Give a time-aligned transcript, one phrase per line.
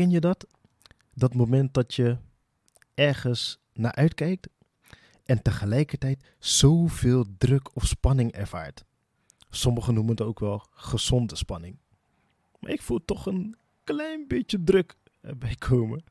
[0.00, 0.46] Ken je dat?
[1.14, 2.18] Dat moment dat je
[2.94, 4.48] ergens naar uitkijkt
[5.24, 8.84] en tegelijkertijd zoveel druk of spanning ervaart.
[9.50, 11.78] Sommigen noemen het ook wel gezonde spanning.
[12.58, 16.04] Maar ik voel toch een klein beetje druk erbij komen.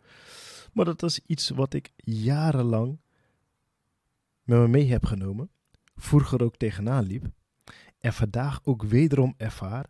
[0.73, 2.99] Maar dat is iets wat ik jarenlang
[4.43, 5.49] met me mee heb genomen.
[5.95, 7.25] Vroeger ook tegenaan liep.
[7.99, 9.85] En vandaag ook wederom ervaar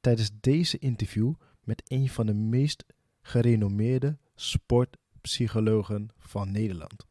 [0.00, 2.84] tijdens deze interview met een van de meest
[3.26, 7.06] gerenommeerde sportpsychologen van Nederland.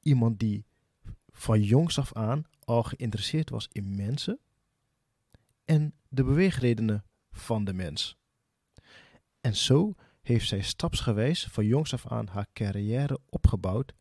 [0.00, 0.64] Iemand die
[1.28, 4.38] van jongs af aan al geïnteresseerd was in mensen
[5.64, 8.16] en de beweegredenen van de mens.
[9.40, 13.94] En zo heeft zij stapsgewijs van jongs af aan haar carrière opgebouwd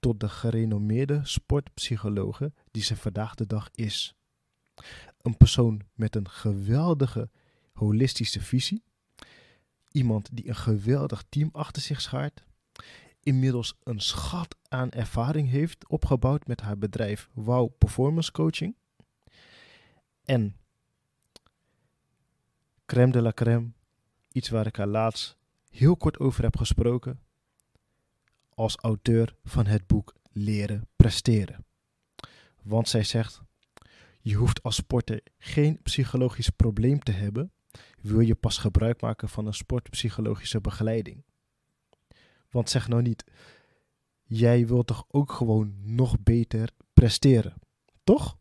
[0.00, 4.14] tot de gerenommeerde sportpsychologe die ze vandaag de dag is.
[5.18, 7.30] Een persoon met een geweldige
[7.72, 8.82] holistische visie.
[9.92, 12.44] Iemand die een geweldig team achter zich schaart.
[13.22, 18.76] Inmiddels een schat aan ervaring heeft opgebouwd met haar bedrijf Wow Performance Coaching.
[20.24, 20.56] En
[22.86, 23.72] crème de la crème,
[24.32, 25.36] iets waar ik haar laatst
[25.68, 27.20] heel kort over heb gesproken
[28.54, 31.64] als auteur van het boek Leren Presteren.
[32.62, 33.42] Want zij zegt:
[34.20, 37.52] Je hoeft als sporter geen psychologisch probleem te hebben,
[38.00, 41.24] wil je pas gebruik maken van een sportpsychologische begeleiding.
[42.50, 43.24] Want zeg nou niet,
[44.22, 47.54] jij wilt toch ook gewoon nog beter presteren,
[48.04, 48.38] toch?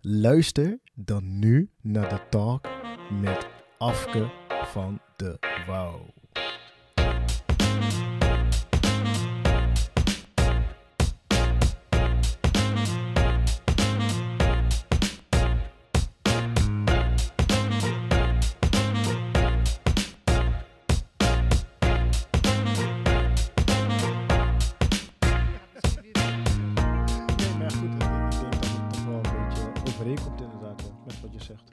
[0.00, 2.68] Luister dan nu naar de talk
[3.20, 3.46] met
[3.78, 4.30] Afke
[4.64, 6.21] van de Wouw.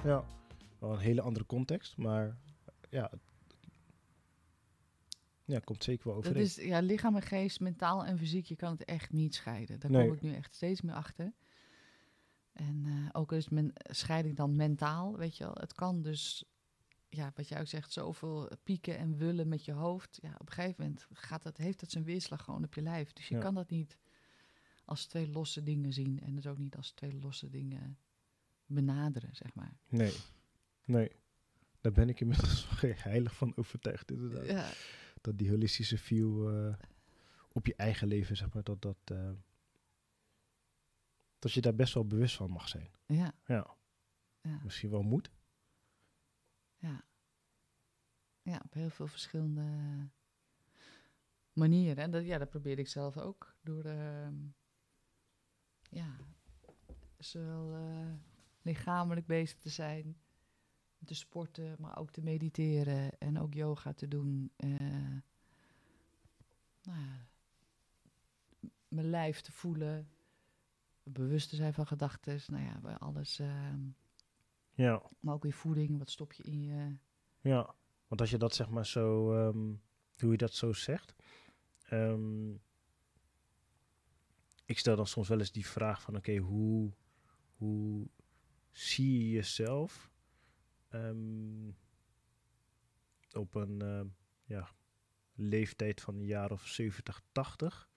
[0.10, 0.26] Ja.
[0.80, 2.38] Wel een hele andere context, maar
[2.90, 3.12] ja,
[5.46, 6.44] ja, komt zeker wel Dat overeen.
[6.46, 9.80] is ja, lichaam en geest, mentaal en fysiek, je kan het echt niet scheiden.
[9.80, 10.06] Daar Nee.
[10.08, 11.34] kom ik nu echt steeds meer achter.
[12.54, 15.54] En eh, ook is men, scheiding dan mentaal, weet je wel.
[15.60, 16.44] Het kan dus,
[17.10, 20.20] ja, wat jij ook zegt, zoveel pieken en wullen met je hoofd.
[20.22, 23.14] Ja, op een gegeven moment gaat het, heeft het zijn weerslag gewoon op je lijf.
[23.14, 23.42] Dus je Ja.
[23.42, 23.98] kan dat niet
[24.86, 26.20] als twee losse dingen zien.
[26.20, 27.98] En dus ook niet als twee losse dingen
[28.70, 29.78] benaderen, zeg maar.
[29.88, 30.14] Nee,
[30.86, 31.12] nee.
[31.82, 34.46] Daar ben ik inmiddels heilig van overtuigd inderdaad.
[34.46, 34.70] Ja,
[35.22, 36.76] Dat die holistische view eh,
[37.52, 38.98] op je eigen leven, zeg maar, dat dat...
[39.04, 39.32] eh,
[41.40, 42.92] dat je daar best wel bewust van mag zijn.
[43.06, 43.76] ja, Ja,
[44.42, 44.60] ja.
[44.64, 45.32] misschien wel moet.
[46.78, 47.04] Ja.
[48.42, 49.64] Ja, op heel veel verschillende
[51.54, 52.04] manieren.
[52.04, 53.56] En dat, ja, dat probeer ik zelf ook.
[53.62, 54.36] Door, ehm,
[55.90, 56.16] ja,
[57.18, 58.14] zowel eh,
[58.62, 60.18] lichamelijk bezig te zijn,
[61.06, 64.52] te sporten, maar ook te mediteren en ook yoga te doen.
[64.56, 64.70] eh,
[66.84, 67.28] nou ja,
[68.88, 70.10] mijn lijf te voelen,
[71.04, 72.40] bewust te zijn van gedachten.
[72.48, 73.40] Nou ja, bij alles.
[73.40, 73.80] ehm,
[74.74, 76.96] Ja, maar ook weer voeding, wat stop je in je...
[77.42, 77.76] ja.
[78.08, 79.34] Want als je dat zeg maar zo...
[79.34, 79.74] ehm,
[80.18, 81.16] hoe je dat zo zegt...
[81.84, 82.52] ehm,
[84.66, 86.16] ik stel dan soms wel eens die vraag van...
[86.16, 86.92] Oké, hoe,
[87.58, 88.08] hoe
[88.80, 90.12] zie je jezelf...
[90.90, 91.70] ehm,
[93.32, 94.08] op een ehm,
[94.44, 94.70] ja,
[95.36, 97.88] leeftijd van een jaar of 70, 80...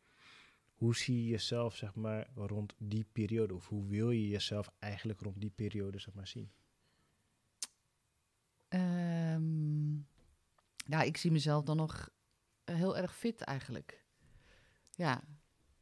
[0.82, 3.54] Hoe zie je jezelf, zeg maar, rond die periode?
[3.54, 6.52] Of hoe wil je jezelf eigenlijk rond die periode, zeg maar, zien?
[8.68, 9.94] Ehm,
[10.76, 12.10] ja, ik zie mezelf dan nog
[12.64, 14.04] heel erg fit eigenlijk.
[14.90, 15.24] Ja,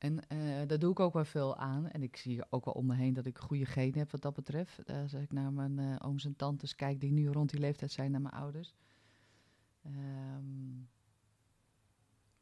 [0.01, 1.89] en eh, daar doe ik ook wel veel aan.
[1.89, 4.35] En ik zie ook wel om me heen dat ik goede genen heb wat dat
[4.35, 4.91] betreft.
[4.91, 8.11] Als ik naar mijn eh, ooms en tantes kijk die nu rond die leeftijd zijn,
[8.11, 8.75] naar mijn ouders.
[9.83, 10.45] Ehm,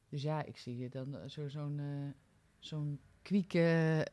[0.08, 1.80] dus ja, ik zie je dan eh, zo, zo'n
[2.58, 4.06] zo'n kwieke...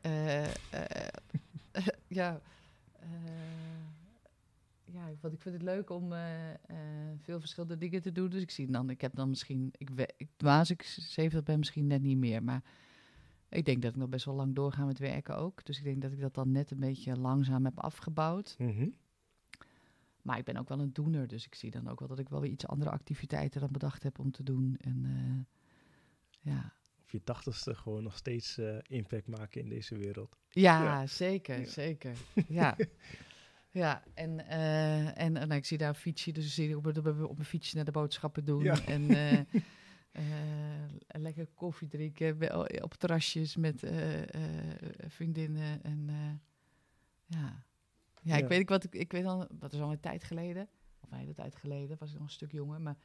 [2.08, 2.40] ja,
[4.84, 6.12] ja, want ik vind het leuk om
[7.22, 8.30] veel verschillende dingen te doen.
[8.30, 11.86] Dus ik zie dan, ik heb dan misschien, ik, ik, als ik 70 ben, misschien
[11.86, 12.42] net niet meer.
[12.42, 12.62] Maar
[13.48, 15.64] ik denk dat ik nog best wel lang doorga met werken ook.
[15.64, 18.54] Dus ik denk dat ik dat dan net een beetje langzaam heb afgebouwd.
[18.58, 18.88] Mhm.
[20.22, 22.28] Maar ik ben ook wel een doener, dus ik zie dan ook wel dat ik
[22.28, 24.76] wel weer iets andere activiteiten dan bedacht heb om te doen.
[24.80, 26.72] En eh, ja.
[27.02, 30.36] Op je tachtigste gewoon nog steeds eh, impact maken in deze wereld.
[30.48, 31.06] Ja, Ja.
[31.06, 31.66] zeker, Ja.
[31.66, 32.16] zeker.
[32.48, 32.76] Ja.
[33.70, 37.06] Ja, en, eh, en, nou, ik zie daar een fietsje, dus ik zie op, op,
[37.06, 38.62] op mijn fietsje naar de boodschappen doen.
[38.62, 38.84] Ja.
[38.86, 39.06] En
[41.06, 44.30] lekker koffie drinken op terrasjes met eh, eh,
[45.08, 45.82] vriendinnen.
[45.82, 46.14] En eh,
[47.26, 47.64] ja.
[48.22, 48.36] ja, Ja.
[48.36, 50.68] ik weet ik wat ik, ik weet al, dat is al een tijd geleden,
[51.00, 52.96] of een hele tijd geleden, was ik nog een stuk jonger, maar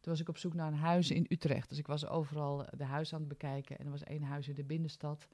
[0.00, 1.68] toen was ik op zoek naar een huis in Utrecht.
[1.68, 4.54] Dus ik was overal de huizen aan het bekijken en er was één huis in
[4.54, 5.28] de binnenstad.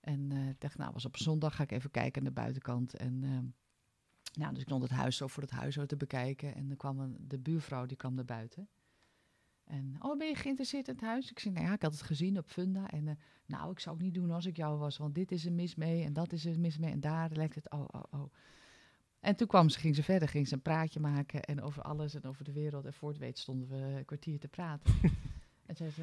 [0.00, 2.94] En eh, ik dacht, nou, was op zondag ga ik even kijken aan de buitenkant.
[2.94, 3.20] En
[4.32, 6.54] nou, dus ik stond het huis zo voor het huis zo te bekijken.
[6.54, 8.68] En dan kwam een, de buurvrouw, die kwam naar buiten.
[9.68, 11.30] En, oh, ben je geïnteresseerd in het huis?
[11.30, 12.90] Ik zei, nou ja, ik had het gezien op Funda.
[12.90, 13.14] En, eh,
[13.46, 15.74] nou, ik zou het niet doen als ik jou was, want dit is er mis
[15.74, 16.92] mee en dat is er mis mee.
[16.92, 18.32] En daar lijkt het, oh, oh, oh.
[19.20, 22.14] En toen kwam ze, ging ze verder, ging ze een praatje maken en over alles
[22.14, 22.84] en over de wereld.
[22.84, 24.94] En voor het weet stonden we een kwartier te praten.
[25.68, 26.02] en zei ze,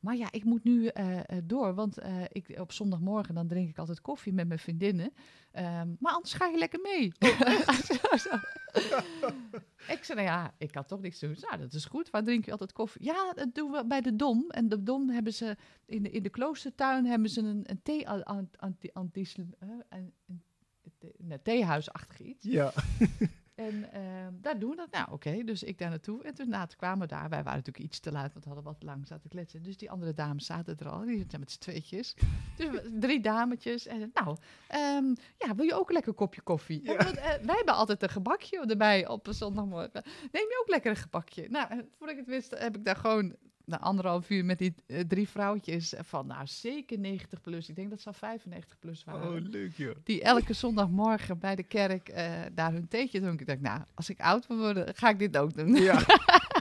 [0.00, 3.68] maar ja, ik moet nu eh, eh, door, want eh, ik, op zondagmorgen dan drink
[3.68, 5.12] ik altijd koffie met mijn vriendinnen.
[5.50, 7.12] Ehm, maar anders ga je lekker mee.
[7.88, 8.36] Zo, zo.
[9.92, 11.36] ik zei, nou ja, ik had toch niks te doen.
[11.40, 12.10] Nou, dat is goed.
[12.10, 13.04] Waar drink je altijd koffie?
[13.04, 14.44] Ja, dat doen we bij de Dom.
[14.50, 15.56] En de Dom hebben ze,
[15.86, 19.54] in de, in de kloostertuin hebben ze een, een thee, an- anti, anti, een,
[19.88, 20.12] een,
[21.28, 22.44] een theehuisachtig iets.
[22.44, 22.72] Ja.
[23.66, 24.90] En ehm, daar doen we dat.
[24.90, 26.22] Nou, oké, dus ik daar naartoe.
[26.22, 27.28] En toen kwamen we daar.
[27.28, 29.62] Wij waren natuurlijk iets te laat, want we hadden wat lang zaten kletsen.
[29.62, 31.00] Dus die andere dames zaten er al.
[31.00, 32.14] Die zaten met z'n tweetjes.
[32.56, 33.86] Dus drie dametjes.
[33.86, 34.36] En nou,
[34.68, 36.80] ehm, ja, wil je ook een lekker kopje koffie?
[36.84, 36.96] Ja.
[36.96, 40.02] En, want, eh, wij hebben altijd een gebakje erbij op een zondagmorgen.
[40.32, 41.48] Neem je ook lekker een gebakje?
[41.48, 44.74] Nou, en voordat ik het wist, heb ik daar gewoon na anderhalf uur met die
[44.86, 47.68] eh, drie vrouwtjes van, nou, zeker 90 plus.
[47.68, 49.94] Ik denk dat ze al 95 plus waren Oh, leuk joh.
[50.04, 53.40] die elke zondagmorgen bij de kerk eh, daar hun theetje dronken.
[53.40, 55.74] Ik dacht, nou, als ik oud wil worden, ga ik dit ook doen.
[55.74, 56.00] Ja.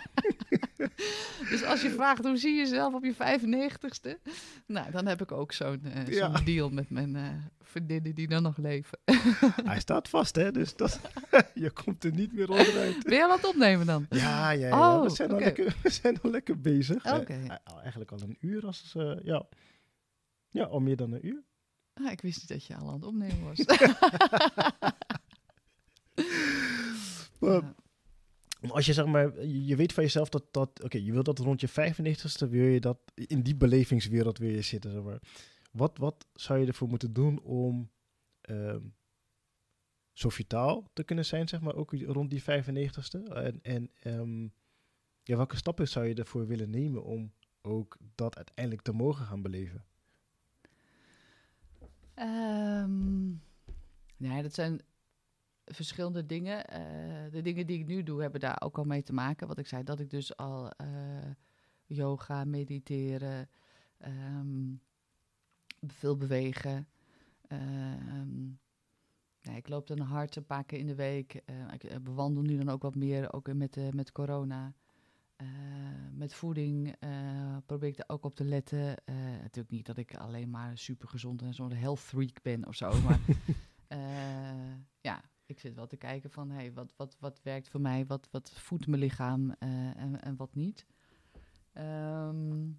[1.50, 4.32] dus als je vraagt, hoe zie je jezelf op je 95ste?
[4.66, 6.28] Nou, dan heb ik ook zo'n eh, Ja.
[6.30, 7.30] deal met mijn eh
[7.60, 9.00] vriendinnen die dan nog leven.
[9.72, 10.52] Hij staat vast, hè?
[10.52, 11.00] Dus dat,
[11.54, 13.04] je komt er niet meer onderuit.
[13.04, 14.06] Ben je al aan het opnemen dan?
[14.10, 14.96] Ja, ja, ja.
[14.96, 15.44] Oh, we, zijn al oké.
[15.44, 17.04] lekker, we zijn al lekker bezig.
[17.04, 17.14] Eh,
[17.64, 18.66] al- eigenlijk al een uur.
[18.66, 18.92] Als,
[19.24, 19.46] ja.
[20.50, 21.44] ja, al meer dan een uur.
[21.94, 23.66] Ah, ik wist niet dat je al aan het opnemen was.
[27.40, 27.74] Maar Ja.
[28.68, 31.62] Als je zeg maar, je weet van jezelf dat, dat oké, je wilt dat rond
[31.62, 35.22] je 95ste, wil je dat, in die belevingswereld wil je zitten, zeg maar.
[35.72, 37.92] Wat, wat zou je ervoor moeten doen om
[38.42, 38.82] ehm,
[40.14, 43.34] zo vitaal te kunnen zijn, zeg maar, ook rond die 95ste?
[43.34, 44.44] En, en ehm,
[45.24, 49.42] ja, welke stappen zou je ervoor willen nemen om ook dat uiteindelijk te mogen gaan
[49.42, 49.86] beleven?
[52.14, 53.30] Ehm,
[54.18, 54.82] nee, dat zijn
[55.76, 56.66] verschillende dingen.
[56.66, 59.48] Eh, de dingen die ik nu doe, hebben daar ook al mee te maken.
[59.48, 60.88] Wat ik zei, dat ik dus al eh,
[61.86, 63.50] yoga, mediteren,
[63.98, 64.74] ehm,
[65.88, 66.88] veel bewegen.
[67.48, 68.50] ehm,
[69.56, 71.34] ik loop dan hard een paar keer in de week.
[71.34, 74.74] Eh, ik bewandel nu dan ook wat meer, ook met, met corona.
[76.12, 76.96] Met voeding
[77.66, 78.96] probeer ik er ook op te letten.
[79.42, 83.02] Natuurlijk niet dat ik alleen maar super gezond en zo'n health freak ben of zo.
[83.02, 83.20] Maar
[85.52, 88.52] ik zit wel te kijken van hey, wat, wat, wat werkt voor mij, wat, wat
[88.52, 90.86] voedt mijn lichaam eh, en, en wat niet.
[91.74, 92.70] Ehm,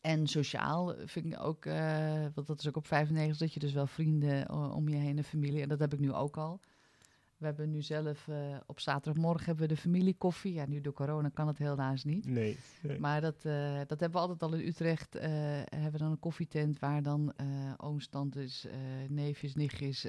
[0.00, 3.72] en sociaal vind ik ook, eh, want dat is ook op 95, dat je dus
[3.72, 5.62] wel vrienden eh, om je heen en familie.
[5.62, 6.60] En dat heb ik nu ook al.
[7.44, 8.36] We hebben nu zelf, eh,
[8.66, 10.52] op zaterdagmorgen hebben we de familiekoffie.
[10.52, 12.26] Ja, nu door corona kan het helaas niet.
[12.26, 12.56] Nee.
[12.82, 12.98] nee.
[12.98, 15.14] Maar dat, eh, dat hebben we altijd al in Utrecht.
[15.14, 15.30] eh,
[15.68, 17.32] hebben we dan een koffietent waar dan
[17.76, 18.66] ooms, tantes,
[19.08, 20.06] neefjes, nichtjes,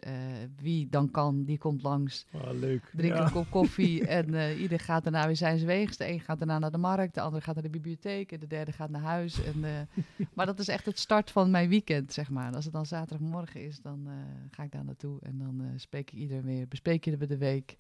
[0.62, 2.26] wie dan kan, die komt langs.
[2.34, 2.92] Ah, leuk.
[2.96, 3.26] Drinkt Ja.
[3.26, 5.98] een kop koffie en ieder gaat daarna weer zijn weegs.
[5.98, 8.48] De een gaat daarna naar de markt, de ander gaat naar de bibliotheek en de
[8.48, 9.44] derde gaat naar huis.
[9.44, 9.88] En,
[10.36, 12.54] maar dat is echt het start van mijn weekend, zeg maar.
[12.56, 14.08] Als het dan zaterdagmorgen is, dan
[14.52, 17.78] ga ik daar naartoe en dan spreek ik iedereen weer, bespreken we de week.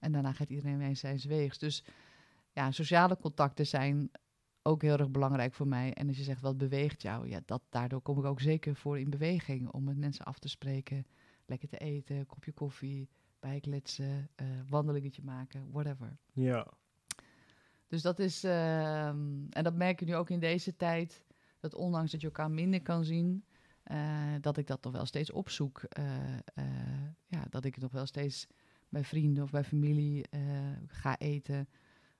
[0.00, 1.58] En daarna gaat iedereen weer zijn weegs.
[1.58, 1.84] Dus
[2.52, 4.10] ja, sociale contacten zijn
[4.62, 5.92] ook heel erg belangrijk voor mij.
[5.94, 7.28] En als je zegt, wat beweegt jou?
[7.28, 9.68] Ja, dat, daardoor kom ik ook zeker voor in beweging.
[9.68, 11.06] Om met mensen af te spreken,
[11.46, 13.08] lekker te eten, kopje koffie,
[13.40, 16.16] bijkletsen, eh wandelingetje maken, whatever.
[16.32, 16.66] Ja.
[17.86, 21.24] Dus dat is, ehm, en dat merk je nu ook in deze tijd,
[21.60, 23.44] dat ondanks dat je elkaar minder kan zien,
[23.82, 25.82] eh, dat ik dat toch wel steeds opzoek.
[25.82, 26.04] Eh,
[27.26, 28.46] ja, dat ik nog wel steeds
[28.90, 30.40] bij vrienden of bij familie eh,
[30.86, 31.68] ga eten.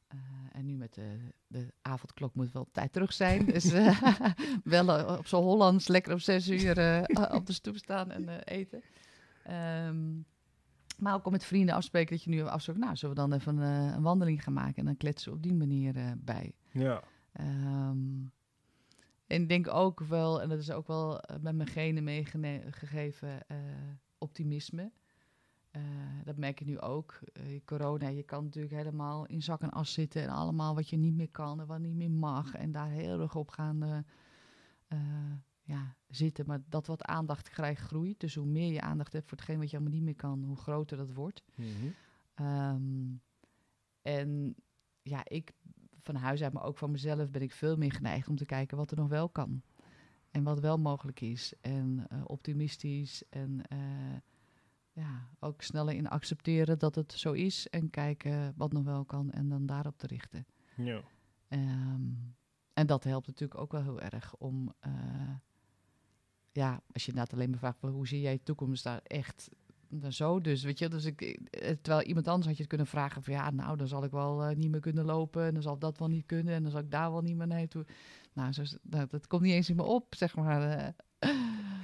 [0.08, 0.18] Eh,
[0.52, 3.44] en nu met de, de avondklok moet wel tijd terug zijn.
[3.46, 4.24] Dus eh,
[4.64, 6.70] wel op zo'n Hollands lekker om zes uur
[7.38, 8.82] op de stoep staan en eten.
[9.44, 10.20] Ehm,
[10.98, 12.80] maar ook om met vrienden afspreken dat je nu afspreekt.
[12.80, 15.54] Nou, zullen we dan even een wandeling gaan maken en dan kletsen we op die
[15.54, 16.52] manier bij.
[16.70, 17.02] Ja.
[17.32, 18.26] Ehm,
[19.26, 23.38] en ik denk ook wel, en dat is ook wel met mijn genen meegegeven,
[24.18, 24.90] optimisme.
[25.70, 25.82] Eh,
[26.24, 27.20] dat merk je nu ook.
[27.32, 30.96] Uh, corona, je kan natuurlijk helemaal in zak en as zitten en allemaal wat je
[30.96, 32.54] niet meer kan en wat niet meer mag.
[32.54, 34.98] En daar heel erg op gaan uh,
[35.62, 36.46] ja, zitten.
[36.46, 38.20] Maar dat wat aandacht krijgt, groeit.
[38.20, 40.56] Dus hoe meer je aandacht hebt voor hetgeen wat je allemaal niet meer kan, hoe
[40.56, 41.42] groter dat wordt.
[41.54, 41.94] Mm
[44.02, 44.54] en
[45.02, 45.52] ja, ik
[46.02, 48.76] van huis uit, maar ook van mezelf, ben ik veel meer geneigd om te kijken
[48.76, 49.62] wat er nog wel kan.
[50.30, 51.52] En wat wel mogelijk is.
[51.60, 53.62] En optimistisch en
[55.00, 59.30] ja, ook sneller in accepteren dat het zo is en kijken wat nog wel kan
[59.30, 60.46] en dan daarop te richten.
[60.76, 61.02] Ja.
[61.48, 62.02] Ehm,
[62.72, 64.92] en dat helpt natuurlijk ook wel heel erg om, uh,
[66.52, 69.50] ja, als je inderdaad alleen maar vraagt, hoe zie jij je toekomst daar echt
[69.88, 70.88] dan zo dus, weet je.
[70.88, 73.88] Dus ik, eh, terwijl iemand anders had je het kunnen vragen van ja, nou, dan
[73.88, 76.54] zal ik wel uh, niet meer kunnen lopen en dan zal dat wel niet kunnen
[76.54, 77.86] en dan zal ik daar wel niet meer naartoe.
[78.32, 80.94] Nou, zo, dat, dat komt niet eens in me op, zeg maar.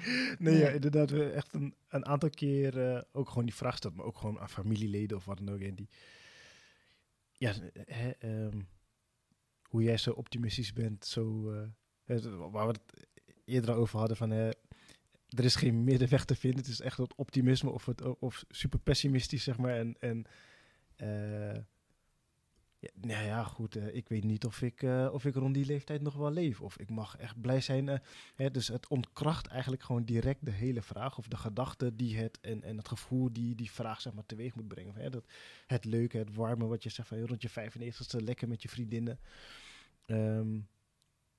[0.38, 1.10] nee, ja, inderdaad.
[1.10, 4.38] We echt een, een aantal keer uh, ook gewoon die vraag stelt, maar ook gewoon
[4.38, 5.60] aan familieleden of wat dan ook.
[5.60, 5.88] En die,
[7.32, 7.52] ja,
[7.86, 8.10] hè,
[8.44, 8.68] um,
[9.62, 11.52] hoe jij zo optimistisch bent, zo,
[12.06, 13.06] uh, waar we het
[13.44, 14.54] eerder over hadden van, er
[15.28, 16.60] is geen middenweg te vinden.
[16.60, 19.76] Het is echt het optimisme of, het, of super pessimistisch, zeg maar.
[19.76, 20.26] En, en
[22.94, 23.76] nou ja, goed.
[23.76, 26.60] Uh, ik weet niet of ik, uh, of ik rond die leeftijd nog wel leef.
[26.60, 27.86] Of ik mag echt blij zijn.
[27.86, 27.94] Uh,
[28.34, 31.18] hè, dus het ontkracht eigenlijk gewoon direct de hele vraag.
[31.18, 34.54] Of de gedachte die het en, en het gevoel die die vraag zeg maar teweeg
[34.54, 34.94] moet brengen.
[34.94, 35.24] Hè, dat,
[35.66, 39.18] het leuke, het warme wat je zegt van rond je 95ste lekker met je vriendinnen.
[40.06, 40.68] Um,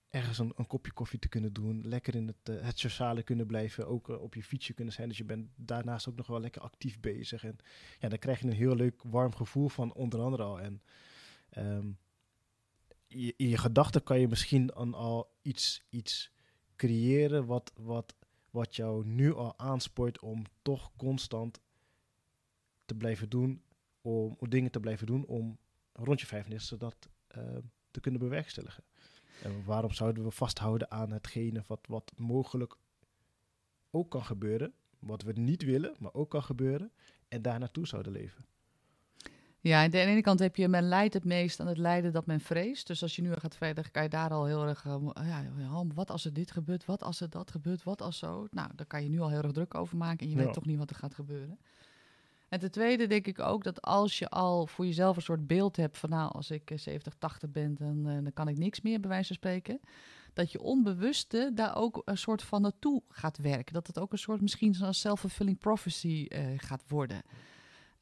[0.09, 1.81] ergens een, een, kopje koffie te kunnen doen.
[1.85, 3.87] Lekker in het, het sociale kunnen blijven.
[3.87, 5.07] Ook op je fietsje kunnen zijn.
[5.07, 7.43] Dus je bent daarnaast ook nog wel lekker actief bezig.
[7.43, 7.57] En
[7.99, 10.59] ja, dan krijg je een heel leuk warm gevoel van onder andere al.
[10.59, 10.81] En
[11.57, 11.97] Um,
[13.07, 16.31] je, in je gedachten kan je misschien al iets, iets
[16.75, 18.15] creëren wat, wat,
[18.49, 21.61] wat jou nu al aanspoort om toch constant
[22.85, 23.61] te blijven doen,
[24.01, 25.57] om, dingen te blijven doen om
[25.93, 27.57] rond je 95 dat uh,
[27.91, 28.83] te kunnen bewerkstelligen.
[29.43, 32.77] En waarom zouden we vasthouden aan hetgene wat, wat mogelijk
[33.91, 36.91] ook kan gebeuren, wat we niet willen, maar ook kan gebeuren,
[37.27, 38.45] en daar naartoe zouden leven?
[39.67, 42.25] Ja, aan de ene kant heb je, men leidt het meest aan het lijden dat
[42.25, 42.87] men vreest.
[42.87, 46.11] Dus als je nu gaat verder, kan je daar al heel erg, uh, ja, wat
[46.11, 48.47] als er dit gebeurt, wat als er dat gebeurt, wat als zo.
[48.51, 50.65] Nou, daar kan je nu al heel erg druk over maken en je weet toch
[50.65, 51.59] niet wat er gaat gebeuren.
[52.49, 55.75] En ten tweede denk ik ook dat als je al voor jezelf een soort beeld
[55.75, 58.81] hebt van nou, als ik 70, eh, 80 ben, dan, uh, dan kan ik niks
[58.81, 59.79] meer, bij wijze van spreken.
[60.33, 63.73] Dat je onbewuste daar ook een soort van naartoe gaat werken.
[63.73, 67.21] Dat het ook een soort misschien zo'n self-fulfilling prophecy uh, gaat worden.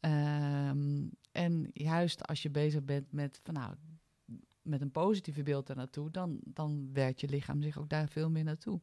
[0.01, 3.73] Um, en juist als je bezig bent met, van nou,
[4.61, 8.29] met een positieve beeld daar naartoe, dan, dan werkt je lichaam zich ook daar veel
[8.29, 8.81] meer naartoe.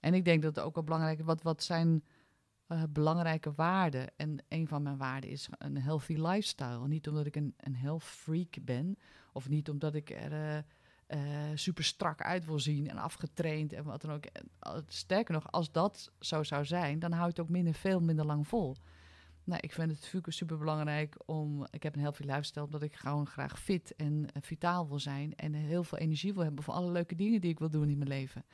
[0.00, 2.04] En ik denk dat het ook wel belangrijk is, wat, wat zijn
[2.68, 4.16] uh, belangrijke waarden?
[4.16, 6.88] En een van mijn waarden is een healthy lifestyle.
[6.88, 8.98] Niet omdat ik een, een health freak ben,
[9.32, 10.64] of niet omdat ik er
[11.08, 11.20] uh,
[11.54, 14.24] super strak uit wil zien en afgetraind en wat dan ook.
[14.86, 18.48] Sterker nog, als dat zo zou zijn, dan houdt het ook minder, veel minder lang
[18.48, 18.76] vol.
[19.44, 21.66] Nou, ik vind het super belangrijk om.
[21.70, 25.34] Ik heb een healthy lifestyle omdat ik gewoon graag fit en uh, vitaal wil zijn.
[25.34, 27.98] En heel veel energie wil hebben voor alle leuke dingen die ik wil doen in
[27.98, 28.44] mijn leven.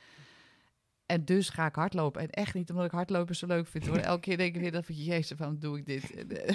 [1.05, 2.21] En dus ga ik hardlopen.
[2.21, 3.97] En echt niet omdat ik hardlopen zo leuk vind hoor.
[4.11, 6.13] Elke keer denk ik weer dat van jezus, waarom doe ik dit?
[6.13, 6.47] Eh,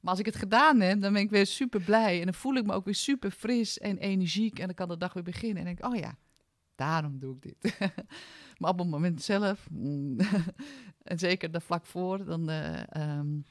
[0.00, 2.18] maar als ik het gedaan heb, dan ben ik weer super blij.
[2.18, 4.58] En dan voel ik me ook weer super fris en energiek.
[4.58, 5.58] En dan kan de dag weer beginnen.
[5.58, 6.16] En denk ik, oh ja,
[6.74, 7.78] daarom doe ik dit.
[8.58, 10.16] maar op het moment zelf, mm,
[11.02, 12.50] en zeker daar vlak voor, dan.
[12.50, 13.44] Uh, um,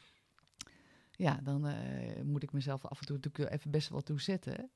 [1.24, 4.72] ja, dan uh, moet ik mezelf af en toe natuurlijk even best wel toe zetten.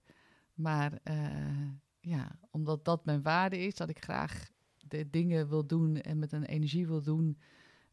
[0.53, 5.95] Maar uh, ja, omdat dat mijn waarde is, dat ik graag de dingen wil doen
[6.01, 7.37] en met een energie wil doen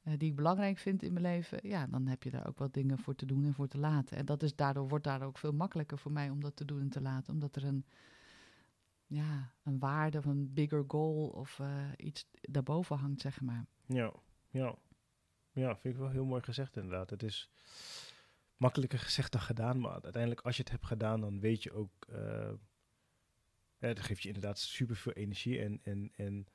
[0.03, 2.75] uh, die ik belangrijk vind in mijn leven, ja, dan heb je daar ook wat
[2.75, 4.17] dingen voor te doen en voor te laten.
[4.17, 6.81] En dat is daardoor wordt daardoor ook veel makkelijker voor mij om dat te doen
[6.81, 7.85] en te laten, omdat er een,
[9.07, 11.61] ja, een waarde of een bigger goal of
[11.97, 13.67] iets daarboven hangt, zeg maar.
[13.87, 14.13] Ja,
[14.51, 14.77] ja.
[15.55, 17.11] Ja, vind ik wel heel mooi gezegd inderdaad.
[17.11, 17.51] Het is
[18.57, 19.81] makkelijker gezegd dan gedaan.
[19.81, 22.07] Maar uiteindelijk, als je het hebt gedaan, dan weet je ook.
[22.11, 22.53] Uh,
[23.79, 25.61] ja, dat geeft je inderdaad super veel energie.
[25.61, 26.47] En, en, en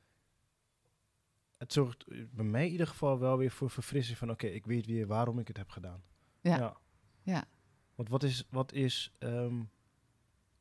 [1.58, 4.86] het zorgt bij mij in ieder geval wel weer voor verfrissing van oké, ik weet
[4.86, 6.04] weer waarom ik het heb gedaan.
[6.42, 6.58] Ja.
[6.58, 6.78] Ja.
[7.22, 7.48] ja.
[7.96, 9.70] Want wat is, wat is um,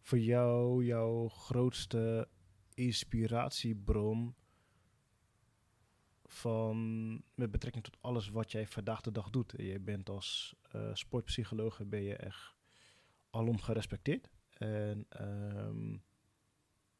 [0.00, 2.28] voor jou jouw grootste
[2.74, 4.34] inspiratiebron
[6.28, 9.54] van, met betrekking tot alles wat jij vandaag de dag doet.
[9.56, 12.54] Je bent als uh, sportpsycholoog ben je echt
[13.30, 14.28] alom gerespecteerd.
[14.50, 16.02] En um,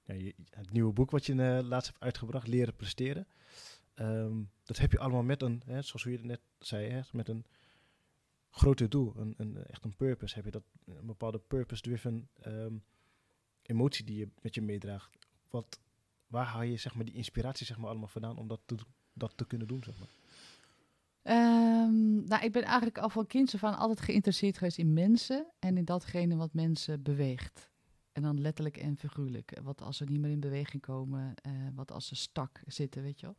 [0.02, 3.26] ja, het nieuwe boek wat je uh, laatst hebt uitgebracht, Leren Presteren.
[3.94, 7.44] Um, dat heb je allemaal met een, hè, zoals je net zei, hè, met een
[8.50, 10.34] groter doel, een, een, echt een purpose.
[10.34, 12.76] Heb je dat, een bepaalde purpose-driven ehm,
[13.62, 15.18] emotie die je met je meedraagt.
[15.48, 15.80] Wat,
[16.26, 18.76] waar haal je zeg maar, die inspiratie zeg maar, allemaal vandaan om dat te,
[19.18, 19.82] dat te kunnen doen?
[19.84, 20.08] Zeg maar?
[21.22, 25.46] Ehm, nou, ik ben eigenlijk al van kinds af aan altijd geïnteresseerd geweest in mensen
[25.58, 27.70] en in datgene wat mensen beweegt.
[28.12, 29.58] En dan letterlijk en figuurlijk.
[29.62, 33.20] Wat als ze niet meer in beweging komen, uh, wat als ze stak zitten, weet
[33.20, 33.36] je wel.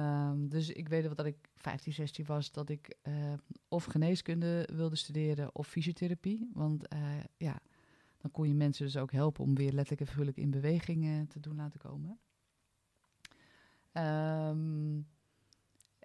[0.00, 3.32] Um, dus ik weet dat ik 15, 16 was, dat ik uh,
[3.68, 6.50] of geneeskunde wilde studeren of fysiotherapie.
[6.52, 7.00] Want uh,
[7.36, 7.60] ja,
[8.18, 11.40] dan kon je mensen dus ook helpen om weer letterlijk en figuurlijk in beweging te
[11.40, 12.18] doen laten komen.
[13.92, 15.06] Um,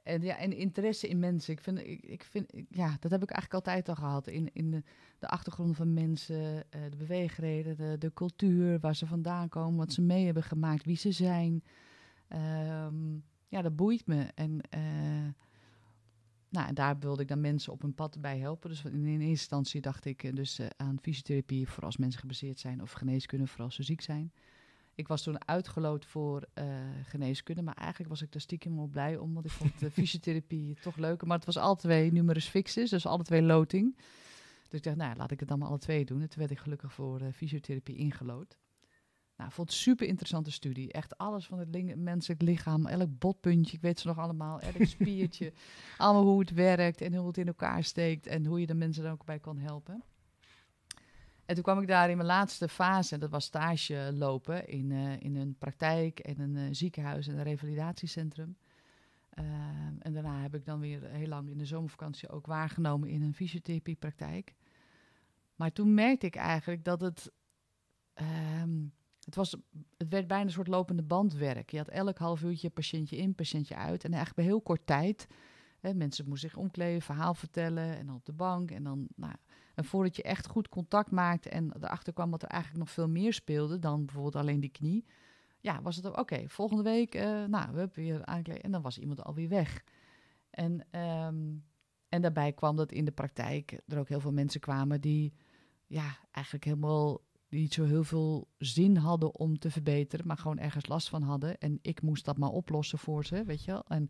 [0.07, 1.53] en, ja, en interesse in mensen.
[1.53, 4.27] Ik vind, ik, ik vind, ja, dat heb ik eigenlijk altijd al gehad.
[4.27, 4.83] In, in de,
[5.19, 9.93] de achtergrond van mensen, uh, de beweegreden, de, de cultuur, waar ze vandaan komen, wat
[9.93, 11.63] ze mee hebben gemaakt, wie ze zijn.
[12.29, 14.27] Um, ja, dat boeit me.
[14.35, 15.33] En, uh,
[16.49, 18.69] nou, en daar wilde ik dan mensen op een pad bij helpen.
[18.69, 22.81] Dus in, eerste instantie dacht ik uh, dus aan fysiotherapie voor als mensen gebaseerd zijn
[22.81, 24.31] of geneeskunde voor als ze ziek zijn.
[24.97, 26.65] Ik was toen uitgeloot voor uh,
[27.03, 30.77] geneeskunde, maar eigenlijk was ik daar stiekem wel blij om, want ik vond de fysiotherapie
[30.81, 31.27] toch leuker.
[31.27, 33.97] Maar het was alle twee numerus fixus, dus alle twee loting.
[34.67, 36.21] Dus ik dacht, nou, laat ik het dan maar alle twee doen.
[36.21, 38.57] En toen werd ik gelukkig voor uh, fysiotherapie ingelood.
[39.35, 40.91] Nou, ik vond het super interessante studie.
[40.91, 45.53] Echt alles van het menselijk lichaam, elk botpuntje, ik weet ze nog allemaal, elk spiertje,
[45.97, 49.05] allemaal hoe het werkt en hoe het in elkaar steekt en hoe je de mensen
[49.05, 50.03] er ook bij kan helpen.
[51.47, 55.19] En toen kwam ik daar in mijn laatste fase, dat was stage lopen in, uh,
[55.19, 58.57] in een praktijk en een uh, ziekenhuis en een revalidatiecentrum.
[59.39, 59.45] Uh,
[59.99, 63.33] en daarna heb ik dan weer heel lang in de zomervakantie ook waargenomen in een
[63.33, 64.53] fysiotherapiepraktijk.
[65.55, 67.31] Maar toen merkte ik eigenlijk dat het,
[68.61, 69.51] um, het, was,
[69.97, 71.71] het werd bijna een soort lopende bandwerk.
[71.71, 74.03] Je had elk half uurtje patiëntje in, patiëntje uit.
[74.03, 75.27] En eigenlijk bij heel kort tijd,
[75.79, 78.71] hè, mensen moesten zich omkleden, verhaal vertellen en dan op de bank.
[78.71, 79.35] En dan, nou,
[79.77, 83.07] en voordat je echt goed contact maakte en erachter kwam dat er eigenlijk nog veel
[83.07, 85.05] meer speelde dan bijvoorbeeld alleen die knie.
[85.59, 88.97] Ja, was het oké, volgende week, uh, nou, we hebben weer aankleed en dan was
[88.97, 89.83] iemand alweer weg.
[90.49, 91.65] En, um,
[92.09, 95.33] en daarbij kwam dat in de praktijk er ook heel veel mensen kwamen die
[95.87, 100.87] ja, eigenlijk helemaal niet zo heel veel zin hadden om te verbeteren, maar gewoon ergens
[100.87, 101.57] last van hadden.
[101.57, 103.85] En ik moest dat maar oplossen voor ze, weet je wel.
[103.87, 104.09] En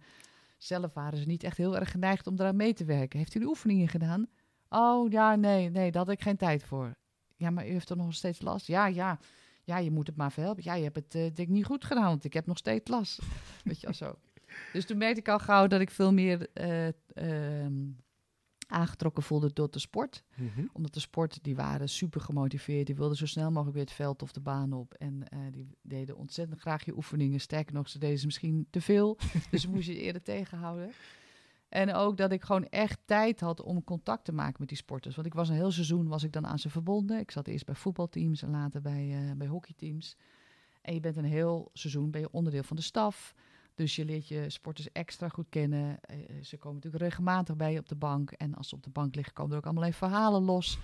[0.58, 3.20] zelf waren ze niet echt heel erg geneigd om eraan mee te werken.
[3.20, 4.28] Heeft u de oefeningen gedaan?
[4.70, 6.96] Oh ja, nee, nee, daar had ik geen tijd voor.
[7.36, 8.68] Ja, maar u heeft er nog steeds last?
[8.68, 9.20] Ja, ja.
[9.64, 10.64] Ja, je moet het maar verhelpen.
[10.64, 13.20] Ja, je hebt het uh, denk niet goed gedaan, want ik heb nog steeds last.
[13.64, 14.16] Weet je wel zo.
[14.74, 17.66] Dus toen merkte ik al gauw dat ik veel meer uh, uh,
[18.68, 20.24] aangetrokken voelde door de sport.
[20.36, 20.70] Mm -hmm.
[20.74, 22.86] Omdat de sport, die waren super gemotiveerd.
[22.86, 24.94] Die wilden zo snel mogelijk weer het veld of de baan op.
[24.94, 27.40] En uh, die deden ontzettend graag je oefeningen.
[27.40, 29.18] Sterker nog, ze deden ze misschien te veel.
[29.52, 30.92] dus ze moesten je eerder tegenhouden.
[31.70, 35.16] En ook dat ik gewoon echt tijd had om contact te maken met die sporters.
[35.16, 37.20] Want ik was een heel seizoen was ik dan aan ze verbonden.
[37.20, 40.16] Ik zat eerst bij voetbalteams en later bij, uh, bij hockeyteams.
[40.82, 43.34] En je bent een heel seizoen ben je onderdeel van de staf.
[43.76, 46.00] Dus je leert je sporters extra goed kennen.
[46.12, 48.32] Uh, ze komen natuurlijk regelmatig bij je op de bank.
[48.32, 50.80] En als ze op de bank liggen, komen er ook allemaal even verhalen los.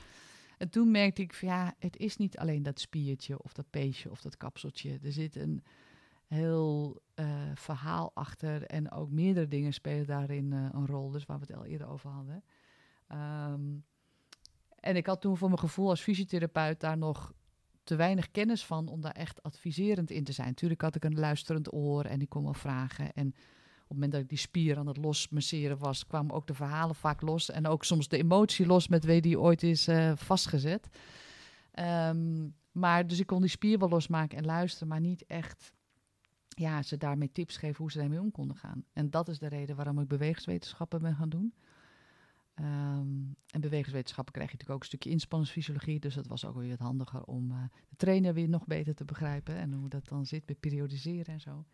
[0.58, 4.10] En toen merkte ik van ja, het is niet alleen dat spiertje of dat peesje
[4.10, 5.00] of dat kapseltje.
[5.04, 5.64] Er zit een
[6.28, 8.64] heel uh, verhaal achter.
[8.64, 11.12] En ook meerdere dingen spelen daarin uh, een rol.
[11.12, 12.44] Dus waar we het al eerder over hadden.
[13.54, 13.86] Um,
[14.80, 17.34] en ik had toen voor mijn gevoel als fysiotherapeut daar nog
[17.84, 20.54] te weinig kennis van om daar echt adviserend in te zijn.
[20.54, 23.14] Tuurlijk had ik een luisterend oor en ik kon wel vragen.
[23.14, 23.34] En op
[23.90, 27.22] het moment dat ik die spier aan het losmasseren was, kwamen ook de verhalen vaak
[27.22, 27.50] los.
[27.50, 30.88] En ook soms de emotie los met wie die ooit is uh, vastgezet.
[31.80, 35.74] Um, maar dus ik kon die spier wel losmaken en luisteren, maar niet echt
[36.56, 38.84] ja, ze daarmee tips geven hoe ze daarmee om konden gaan.
[38.94, 41.54] En dat is de reden waarom ik bewegingswetenschappen ben gaan doen.
[42.60, 46.00] Um, en bewegingswetenschappen krijg je natuurlijk ook een stukje inspanningsfysiologie.
[46.00, 49.06] Dus dat was ook weer wat handiger om uh, de trainer weer nog beter te
[49.06, 49.56] begrijpen.
[49.56, 51.66] En hoe dat dan zit bij periodiseren en zo.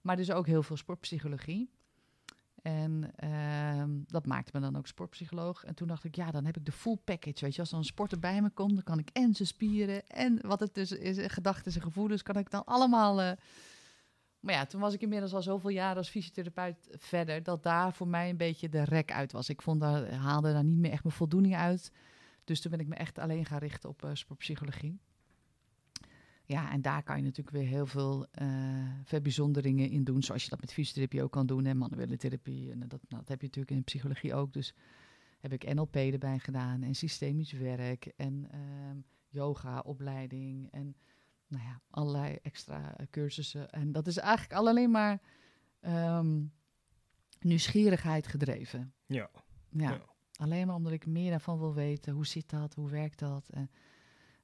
[0.00, 1.70] Maar dus ook heel veel sportpsychologie.
[2.62, 3.12] En
[3.80, 5.64] um, dat maakte me dan ook sportpsycholoog.
[5.64, 7.44] En toen dacht ik, ja, dan heb ik de full package.
[7.44, 10.06] Weet je, als er een sporter bij me komt, dan kan ik en zijn spieren
[10.06, 13.20] en wat het dus is, gedachten en gevoelens, kan ik dan allemaal.
[13.20, 13.32] Uh,
[14.40, 18.08] maar ja, toen was ik inmiddels al zoveel jaar als fysiotherapeut verder, dat daar voor
[18.08, 19.48] mij een beetje de rek uit was.
[19.48, 21.92] Ik vond daar, haalde daar niet meer echt mijn voldoening uit.
[22.44, 25.00] Dus toen ben ik me echt alleen gaan richten op uh, sportpsychologie.
[26.44, 28.48] Ja, en daar kan je natuurlijk weer heel veel uh,
[29.04, 32.70] verbijzonderingen in doen, zoals je dat met fysiotherapie ook kan doen en manuele therapie.
[32.70, 34.52] En dat, nou, dat heb je natuurlijk in de psychologie ook.
[34.52, 34.74] Dus
[35.40, 38.60] heb ik NLP erbij gedaan en systemisch werk en uh,
[39.28, 40.96] yoga-opleiding en
[41.48, 43.70] nou ja, allerlei extra cursussen.
[43.70, 45.20] En dat is eigenlijk alleen maar
[45.80, 46.52] um,
[47.40, 48.92] nieuwsgierigheid gedreven.
[49.06, 49.30] Ja.
[49.68, 49.90] ja.
[49.90, 50.00] ja.
[50.38, 52.12] Alleen maar omdat ik meer daarvan wil weten.
[52.12, 52.74] Hoe zit dat?
[52.74, 53.50] Hoe werkt dat?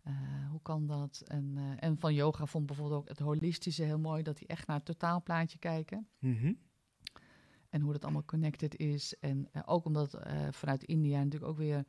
[0.02, 0.14] Eh,
[0.50, 1.22] hoe kan dat?
[1.26, 4.22] En, eh, en van yoga vond bijvoorbeeld ook het holistische heel mooi.
[4.22, 6.08] Dat die echt naar het totaalplaatje kijken.
[6.18, 6.52] Mhm.
[7.68, 9.18] En hoe dat allemaal connected is.
[9.18, 10.18] En eh, ook omdat
[10.50, 11.84] vanuit India natuurlijk ook weer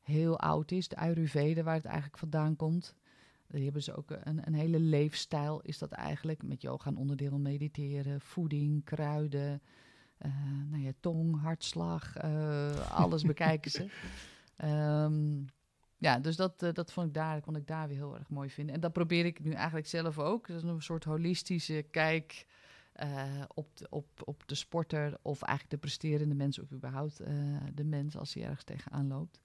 [0.00, 0.88] heel oud is.
[0.88, 2.94] De Ayurveda, waar het eigenlijk vandaan komt.
[3.50, 6.42] Die hebben ze ook een, een hele leefstijl, is dat eigenlijk.
[6.42, 9.62] Met yoga een onderdeel mediteren, voeding, kruiden,
[10.18, 10.30] eh,
[10.70, 13.90] nou ja, tong, hartslag, eh, alles bekijken ze.
[14.56, 15.42] Ehm,
[15.96, 18.50] ja, dus dat, eh, dat vond ik daar, kon ik daar weer heel erg mooi
[18.50, 18.74] vinden.
[18.74, 20.46] En dat probeer ik nu eigenlijk zelf ook.
[20.46, 22.46] Dat is een soort holistische kijk
[22.92, 27.34] eh, op, de, op, op de sporter of eigenlijk de presterende mens of überhaupt eh,
[27.74, 29.40] de mens als hij ergens tegenaan loopt.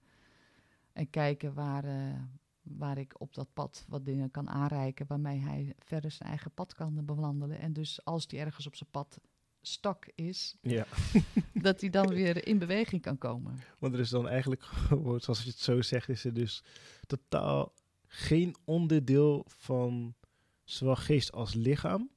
[0.94, 2.22] En kijken waar, eh,
[2.66, 6.74] waar ik op dat pad wat dingen kan aanreiken waarmee hij verder zijn eigen pad
[6.74, 7.60] kan bewandelen.
[7.60, 9.20] En dus als hij ergens op zijn pad
[9.62, 10.86] stak is, Ja,
[11.54, 13.60] dat hij dan weer in beweging kan komen.
[13.80, 14.64] want er is dan eigenlijk
[15.24, 16.64] zoals je het zo zegt, is er dus
[17.06, 17.74] totaal
[18.08, 20.16] geen onderdeel van
[20.64, 22.10] zowel geest als lichaam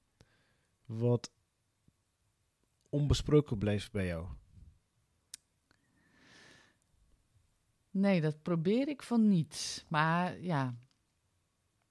[0.84, 1.30] wat
[2.88, 4.26] onbesproken blijft bij jou.
[7.90, 9.84] Nee, dat probeer ik van niet.
[9.88, 10.76] Maar ja,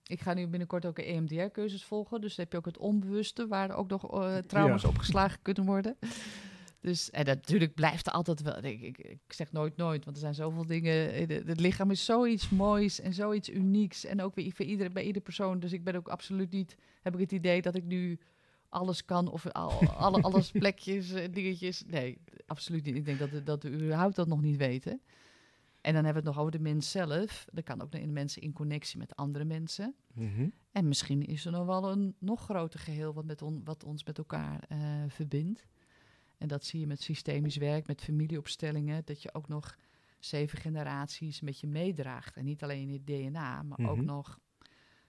[0.03, 2.21] ik ga nu binnenkort ook een EMDR-cursus volgen.
[2.21, 4.87] Dus dan heb je ook het onbewuste, waar ook nog eh, trauma's Ja.
[4.89, 5.97] opgeslagen kunnen worden.
[6.79, 8.63] Dus en dat, natuurlijk blijft er altijd wel.
[8.63, 11.27] Ik, ik, ik zeg nooit nooit, want er zijn zoveel dingen.
[11.27, 14.05] de- Het lichaam is zoiets moois en zoiets unieks.
[14.05, 15.59] En ook weer voor iedere, bij iedere persoon.
[15.59, 16.75] Dus ik ben ook absoluut niet.
[17.01, 18.19] Heb ik het idee dat ik nu
[18.69, 21.83] alles kan of al, alle, alles plekjes, eh, dingetjes.
[21.87, 22.95] Nee, absoluut niet.
[22.95, 25.01] Ik denk dat, dat we überhaupt dat nog niet weten.
[25.87, 27.45] En dan hebben we het nog over de mens zelf.
[27.51, 29.95] Dat kan ook in de mensen in connectie met andere mensen.
[30.13, 30.49] Mhm.
[30.71, 34.03] En misschien is er nog wel een nog groter geheel wat, met on, wat ons
[34.03, 35.67] met elkaar eh, verbindt.
[36.37, 39.77] En dat zie je met systemisch werk, met familieopstellingen, dat je ook nog
[40.19, 42.35] zeven generaties met je meedraagt.
[42.35, 44.05] En niet alleen in het DNA, maar ook Mhm.
[44.05, 44.39] nog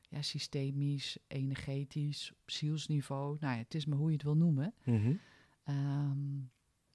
[0.09, 3.37] ja, systemisch, energetisch, zielsniveau.
[3.41, 4.75] Nou ja, het is maar hoe je het wil noemen.
[4.85, 5.13] Mhm.
[5.65, 6.39] Ehm,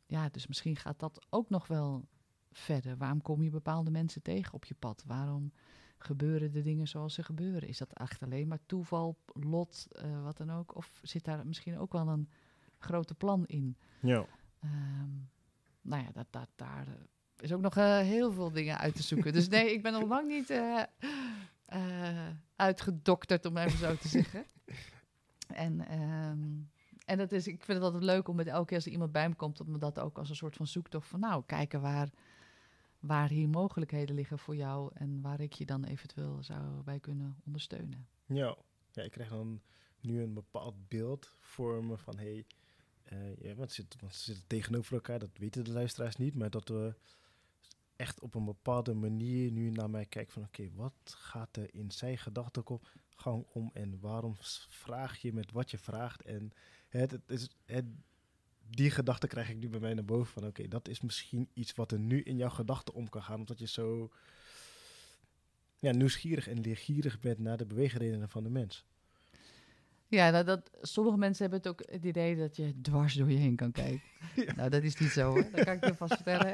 [0.06, 2.08] ja, dus misschien gaat dat ook nog wel
[2.54, 2.98] verder.
[2.98, 5.04] Waarom kom je bepaalde mensen tegen op je pad?
[5.08, 5.52] Waarom
[5.98, 7.68] gebeuren de dingen zoals ze gebeuren?
[7.68, 10.76] Is dat echt alleen maar toeval, lot, eh, wat dan ook?
[10.76, 12.30] Of zit daar misschien ook wel een
[12.78, 13.78] grote plan in?
[14.00, 14.26] Ja.
[14.60, 15.12] Ehm,
[15.82, 16.94] nou ja, dat, dat, daar eh,
[17.38, 19.34] is ook nog eh, heel veel dingen uit te zoeken.
[19.34, 20.54] Dus nee, ik ben nog lang niet
[22.56, 24.46] uitgedokterd, om even zo te zeggen.
[25.48, 26.50] En, ehm,
[27.06, 29.12] en dat is, ik vind het altijd leuk om met elke keer als er iemand
[29.12, 32.10] bij me komt, om dat ook als een soort van zoektocht van, nou, kijken waar,
[33.04, 37.36] waar hier mogelijkheden liggen voor jou en waar ik je dan eventueel zou bij kunnen
[37.46, 38.08] ondersteunen.
[38.26, 38.58] Ja.
[38.92, 39.62] ja, ik krijg dan
[40.00, 42.46] nu een bepaald beeld voor me van hey,
[43.04, 46.96] eh, ja, want ze zitten, tegenover elkaar, dat weten de luisteraars niet, maar dat we
[47.96, 51.92] echt op een bepaalde manier nu naar mij kijken van oké, wat gaat er in
[51.92, 54.36] zijn gedachtegang om en waarom
[54.70, 56.52] vraag je met wat je vraagt en
[56.90, 57.86] het, het is, het,
[58.76, 61.76] die gedachte krijg ik nu bij mij naar boven van oké, dat is misschien iets
[61.76, 64.12] wat er nu in jouw gedachten om kan gaan, omdat je zo
[65.80, 68.86] ja, nieuwsgierig en leergierig bent naar de beweegredenen van de mens.
[70.08, 73.38] Ja, nou, dat, sommige mensen hebben het ook het idee dat je dwars door je
[73.38, 74.02] heen kan kijken.
[74.36, 74.56] Ja.
[74.56, 75.48] Nou, dat is niet zo hoor.
[75.52, 76.54] Dat kan ik je vast vertellen.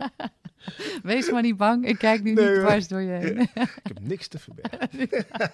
[1.02, 1.86] Wees maar niet bang.
[1.86, 3.40] Ik kijk nu Nee, niet dwars door je heen.
[3.40, 5.08] Ik heb niks te verbergen.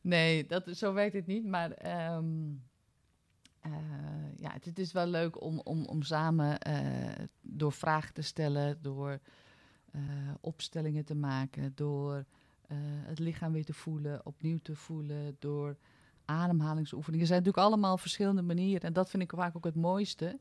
[0.00, 1.44] nee, dat, zo werkt het niet.
[1.44, 2.24] Maar ehm,
[3.62, 3.72] eh,
[4.36, 9.18] ja, het, is wel leuk om, om, om samen eh, door vragen te stellen, door
[9.90, 10.00] eh,
[10.40, 12.24] opstellingen te maken, door
[13.04, 15.76] het lichaam weer te voelen, opnieuw te voelen, door
[16.24, 17.20] ademhalingsoefeningen.
[17.20, 18.80] Er zijn natuurlijk allemaal verschillende manieren.
[18.80, 20.38] En dat vind ik vaak ook het mooiste.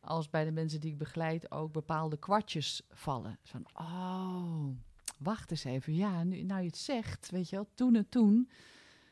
[0.00, 3.38] Als bij de mensen die ik begeleid ook bepaalde kwartjes vallen.
[3.42, 4.66] Van, oh,
[5.18, 5.94] wacht eens even.
[5.94, 8.50] Ja, nu nou je het zegt, weet je wel, toen en toen.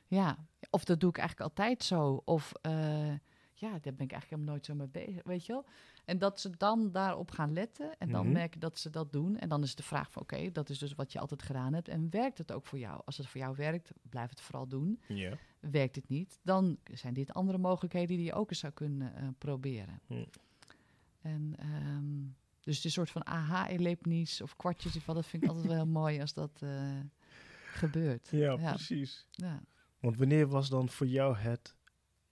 [0.06, 0.38] Ja,
[0.70, 2.22] of dat doe ik eigenlijk altijd zo.
[2.24, 2.52] Of
[3.60, 5.64] ja, daar ben ik eigenlijk helemaal nooit zo mee bezig, weet je wel.
[6.04, 8.32] En dat ze dan daarop gaan letten en dan Mhm.
[8.32, 9.38] merken dat ze dat doen.
[9.38, 11.88] En dan is de vraag van, oké, dat is dus wat je altijd gedaan hebt.
[11.88, 13.02] En werkt het ook voor jou?
[13.04, 15.00] Als het voor jou werkt, blijf het vooral doen.
[15.60, 19.28] Werkt het niet, dan zijn dit andere mogelijkheden die je ook eens zou kunnen eh,
[19.38, 20.00] proberen.
[21.20, 22.14] En ehm,
[22.60, 25.66] dus het is een soort van aha-erlebnis of kwartjes, of wat, dat vind ik altijd
[25.66, 27.00] wel heel mooi als dat eh,
[27.72, 28.28] gebeurt.
[28.30, 28.70] Ja, Ja.
[28.72, 29.26] precies.
[29.30, 29.62] Ja.
[30.00, 31.74] Want wanneer was dan voor jou het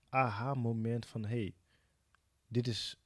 [0.08, 1.24] aha-moment van...
[1.24, 1.54] hey,
[2.48, 2.98] dit is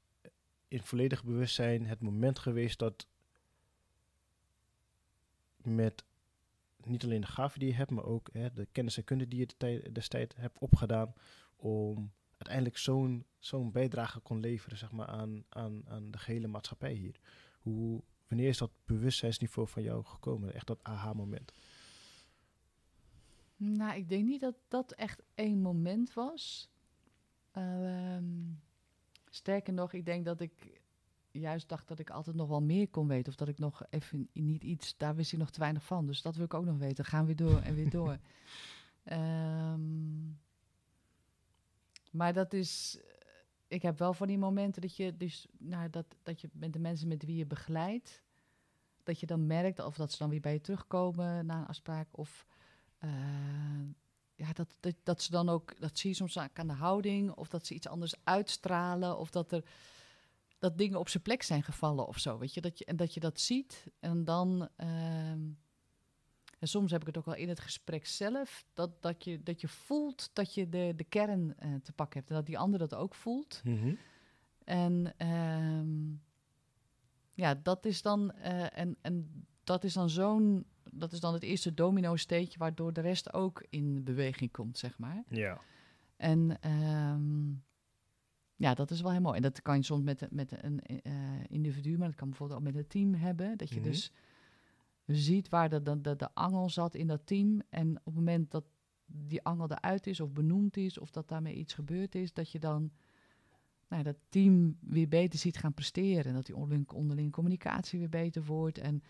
[0.69, 3.07] in volledig bewustzijn het moment geweest dat
[5.57, 6.05] met
[6.85, 9.39] niet alleen de gaven die je hebt, maar ook hè, de kennis en kunde die
[9.39, 11.13] je de tij- destijds hebt opgedaan
[11.57, 16.93] om uiteindelijk zo'n zo'n bijdrage kon leveren zeg maar, aan, aan, aan de gehele maatschappij
[16.93, 17.21] hier.
[17.59, 20.55] Hoe, wanneer is dat bewustzijnsniveau van jou gekomen?
[20.55, 21.53] Echt dat aha-moment?
[23.57, 26.72] Nou, ik denk niet dat dat echt één moment was.
[27.53, 28.25] Ehm,
[29.31, 30.81] sterker nog, ik denk dat ik
[31.31, 33.33] juist dacht dat ik altijd nog wel meer kon weten.
[33.33, 36.07] Of dat ik nog even niet iets, daar wist ik nog te weinig van.
[36.07, 37.05] Dus dat wil ik ook nog weten.
[37.05, 38.19] Gaan we door en weer door.
[39.05, 40.31] Ehm,
[42.11, 43.01] maar dat is,
[43.67, 46.79] ik heb wel van die momenten dat je, dus, nou, dat, dat je met de
[46.79, 48.23] mensen met wie je begeleidt,
[49.03, 52.09] dat je dan merkt of dat ze dan weer bij je terugkomen na een afspraak.
[52.11, 52.47] Of
[53.05, 53.82] uh, ja,
[54.57, 57.67] dat, dat, dat ze dan ook, dat zie je soms aan de houding, of dat
[57.67, 59.65] ze iets anders uitstralen, of dat er
[60.59, 63.15] dat dingen op zijn plek zijn gevallen of zo, weet je, dat je en dat
[63.15, 65.31] je dat ziet en dan uh,
[66.63, 69.61] en soms heb ik het ook wel in het gesprek zelf, dat, dat, je, dat
[69.61, 72.79] je voelt dat je de, de kern uh, te pakken hebt en dat die ander
[72.79, 73.61] dat ook voelt.
[73.65, 73.99] Mm -hmm.
[74.65, 76.23] En um,
[77.33, 81.43] ja, dat is dan uh, en, en dat is dan zo'n dat is dan het
[81.43, 85.25] eerste domino-steetje waardoor de rest ook in beweging komt, zeg maar.
[85.29, 85.61] Ja.
[86.17, 87.63] En um,
[88.57, 89.37] ja, dat is wel heel mooi.
[89.37, 91.13] En dat kan je soms met, met een uh,
[91.49, 93.57] individu, maar dat kan bijvoorbeeld ook met een team hebben.
[93.57, 93.91] Dat je mm -hmm.
[93.91, 94.13] dus
[95.07, 97.63] ziet waar de, de, de, de angel zat in dat team.
[97.69, 98.65] En op het moment dat
[99.07, 102.59] die angel eruit is of benoemd is, of dat daarmee iets gebeurd is, dat je
[102.59, 102.91] dan
[103.89, 106.25] nou, dat team weer beter ziet gaan presteren.
[106.25, 108.79] En dat die onderling, onderling communicatie weer beter wordt.
[108.79, 109.03] En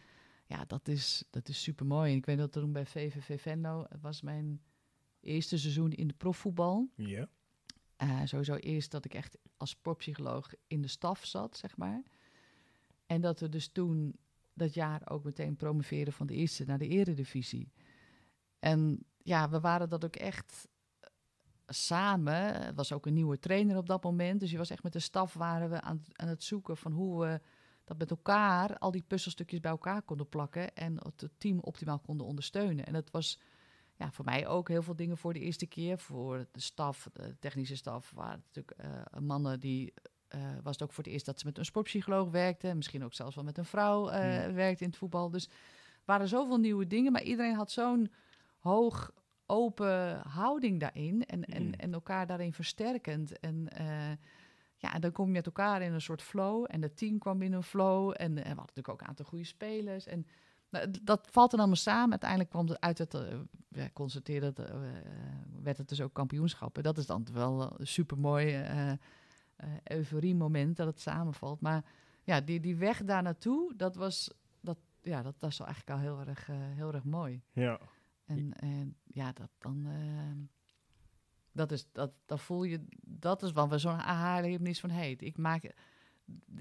[0.53, 2.11] ja, dat is, dat is super mooi.
[2.11, 4.63] En ik weet dat toen bij VVV Venlo, het was mijn
[5.21, 6.89] eerste seizoen in de profvoetbal.
[6.97, 7.29] Ja.
[8.03, 12.03] Uh, sowieso eerst dat ik echt als sportpsycholoog in de staf zat, zeg maar.
[13.07, 14.17] En dat we dus toen
[14.55, 17.73] dat jaar ook meteen promoveerden van de eerste naar de eredivisie.
[18.59, 20.69] En ja, we waren dat ook echt
[21.67, 22.65] samen.
[22.65, 24.41] Het was ook een nieuwe trainer op dat moment.
[24.41, 27.21] Dus je was echt met de staf waren we aan, aan het zoeken van hoe
[27.21, 27.41] we
[27.85, 32.27] dat met elkaar al die puzzelstukjes bij elkaar konden plakken en het team optimaal konden
[32.27, 32.87] ondersteunen.
[32.87, 33.39] En dat was
[33.97, 35.99] ja, voor mij ook heel veel dingen voor de eerste keer.
[35.99, 39.95] Voor de staf, de technische staf, waren natuurlijk uh, mannen die.
[40.35, 42.77] Uh, was het ook voor het eerst dat ze met een sportpsycholoog werkten.
[42.77, 44.15] Misschien ook zelfs wel met een vrouw uh,
[44.47, 45.31] werkte in het voetbal.
[45.31, 45.49] Dus
[46.05, 47.13] waren zoveel nieuwe dingen.
[47.13, 48.13] Maar iedereen had zo'n
[48.59, 49.13] hoog
[49.47, 51.25] open houding daarin.
[51.25, 51.73] En, en, Hmm.
[51.73, 53.39] en elkaar daarin versterkend.
[53.39, 53.69] En
[54.83, 56.67] ja, en dan kom je met elkaar in een soort flow.
[56.69, 58.11] En het team kwam in een flow.
[58.11, 60.07] En, en we hadden natuurlijk ook een aantal goede spelers.
[60.07, 60.27] En
[60.71, 62.11] nou, dat valt dan allemaal samen.
[62.11, 63.21] Uiteindelijk kwam het uit het, uh,
[63.69, 64.77] ja, constateerde dat, uh,
[65.63, 66.83] werd het dus ook kampioenschappen.
[66.83, 68.93] Dat is dan wel een super mooi uh,
[69.85, 71.61] euforie moment dat het samenvalt.
[71.61, 71.85] Maar
[72.23, 75.99] ja, die, die weg daar naartoe, dat was, dat, ja, dat, dat is wel eigenlijk
[75.99, 77.43] al heel erg, heel erg mooi.
[77.53, 77.81] Ja.
[78.25, 79.87] En, en ja, dat dan
[81.53, 85.75] dat is, dat, dat voel je, dat is wel zo'n aha-erlevenis van, hey, ik maak,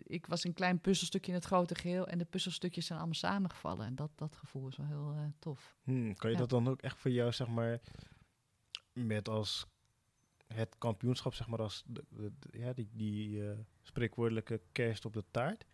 [0.03, 3.85] ik was een klein puzzelstukje in het grote geheel en de puzzelstukjes zijn allemaal samengevallen.
[3.85, 5.75] En dat, dat gevoel is wel heel uh, tof.
[5.83, 6.41] Hmm, kan je ja.
[6.41, 7.81] dat dan ook echt voor jou, zeg maar,
[8.93, 9.67] met als
[10.47, 13.51] het kampioenschap, zeg maar, als de, de, de, ja, die, die uh,
[13.81, 15.65] spreekwoordelijke kerst op de taart,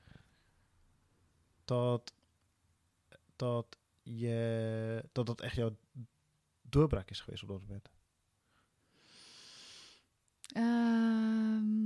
[1.65, 2.13] dat,
[3.35, 5.77] dat je, dat dat echt jouw
[6.61, 7.89] doorbraak is geweest op dat moment?
[10.57, 11.77] Um,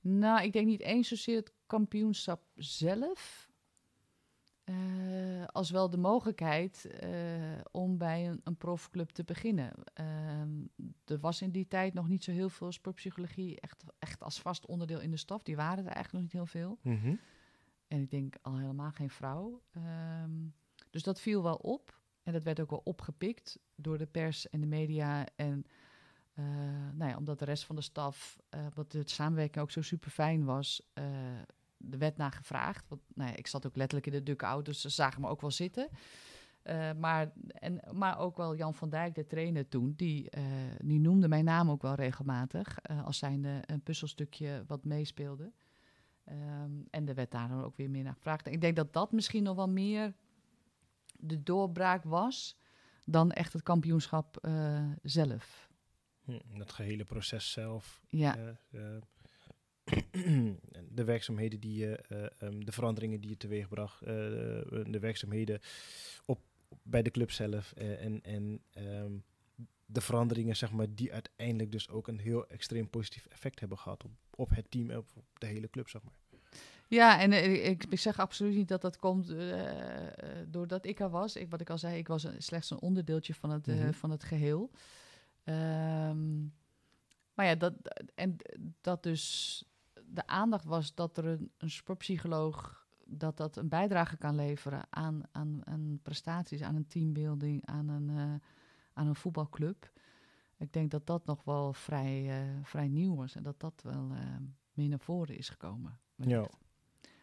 [0.00, 3.52] nou, ik denk niet eens zozeer het kampioenschap zelf.
[4.64, 7.10] Uh, als wel de mogelijkheid uh,
[7.70, 9.72] om bij een, een, profclub te beginnen.
[10.00, 10.06] Uh,
[11.04, 14.66] er was in die tijd nog niet zo heel veel sportpsychologie echt, echt als vast
[14.66, 15.42] onderdeel in de staf.
[15.42, 16.78] Die waren er eigenlijk nog niet heel veel.
[16.82, 17.18] Mm -hmm.
[17.88, 19.62] En ik denk al helemaal geen vrouw.
[20.22, 20.54] Um,
[20.90, 22.00] dus dat viel wel op.
[22.22, 25.26] En dat werd ook wel opgepikt door de pers en de media.
[25.36, 25.66] En
[26.38, 26.44] uh,
[26.92, 30.10] nou ja, omdat de rest van de staf, uh, wat de samenwerking ook zo super
[30.10, 31.04] fijn was, uh,
[31.90, 32.88] er werd naar gevraagd.
[32.88, 35.40] Want nou ja, ik zat ook letterlijk in de dugout, dus ze zagen me ook
[35.40, 35.88] wel zitten.
[36.98, 40.30] maar, en, maar ook wel Jan van Dijk, de trainer toen, die,
[40.78, 42.78] die noemde mijn naam ook wel regelmatig.
[43.04, 45.52] als zijnde een puzzelstukje wat meespeelde.
[46.28, 48.46] Um, en er werd daar dan ook weer meer naar gevraagd.
[48.46, 50.14] Ik denk dat dat misschien nog wel meer
[51.12, 52.58] de doorbraak was
[53.04, 54.48] dan echt het kampioenschap
[55.02, 55.72] zelf.
[56.56, 58.02] Dat gehele proces zelf.
[58.08, 58.56] Ja.
[58.70, 60.52] Uh, uh,
[60.98, 65.60] de werkzaamheden die je, uh, um, de veranderingen die je teweegbracht, de werkzaamheden
[66.26, 66.40] op,
[66.82, 69.24] bij de club zelf en, en um,
[69.86, 74.04] de veranderingen, zeg maar, die uiteindelijk dus ook een heel extreem positief effect hebben gehad
[74.04, 76.12] op, op het team en op, op de hele club, zeg maar.
[76.88, 79.52] Ja, en uh, ik, ik, zeg absoluut niet dat dat komt uh,
[80.46, 81.36] doordat ik er was.
[81.36, 83.94] Ik, wat ik al zei, ik was een, slechts een onderdeeltje van het, mm -hmm.
[83.94, 84.70] van het geheel.
[85.44, 86.54] Um,
[87.34, 87.74] Maar ja, dat,
[88.14, 88.36] en
[88.80, 89.64] dat dus
[90.06, 95.22] de aandacht was dat er een, een sportpsycholoog dat dat een bijdrage kan leveren aan,
[95.32, 98.48] aan, aan prestaties, aan een teambuilding, aan een, eh,
[98.92, 99.92] aan een voetbalclub.
[100.56, 104.10] Ik denk dat dat nog wel vrij, eh, vrij nieuw was en dat dat wel
[104.12, 104.36] uh,
[104.72, 105.98] meer naar voren is gekomen.
[106.16, 106.50] Ja.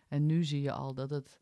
[0.07, 1.41] En nu zie je al dat het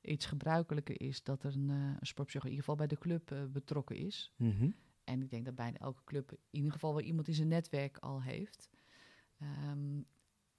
[0.00, 3.96] iets gebruikelijker is dat er een, een sportpsycholoog in ieder geval bij de club betrokken
[3.96, 4.32] is.
[4.36, 4.70] Mhm.
[5.10, 7.98] En ik denk dat bijna elke club in ieder geval wel iemand in zijn netwerk
[7.98, 8.68] al heeft.
[9.70, 10.06] Um,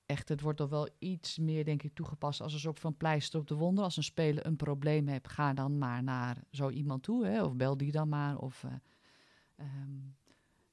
[0.05, 3.39] echt, het wordt toch wel iets meer, denk ik, toegepast als een soort van pleister
[3.39, 3.83] op de wonden.
[3.83, 7.55] Als een speler een probleem heeft, ga dan maar naar zo iemand toe, hè, of
[7.55, 8.37] bel die dan maar.
[8.37, 8.71] Of, uh,
[9.57, 10.15] um,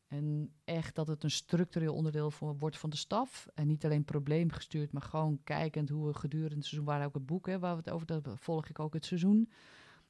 [0.06, 3.46] en echt dat het een structureel onderdeel wordt van de staf.
[3.54, 7.26] En niet alleen probleemgestuurd, maar gewoon kijkend hoe we gedurende het seizoen, waar ook het
[7.26, 9.50] boek, hè, waar we het over, dat volg ik ook het seizoen.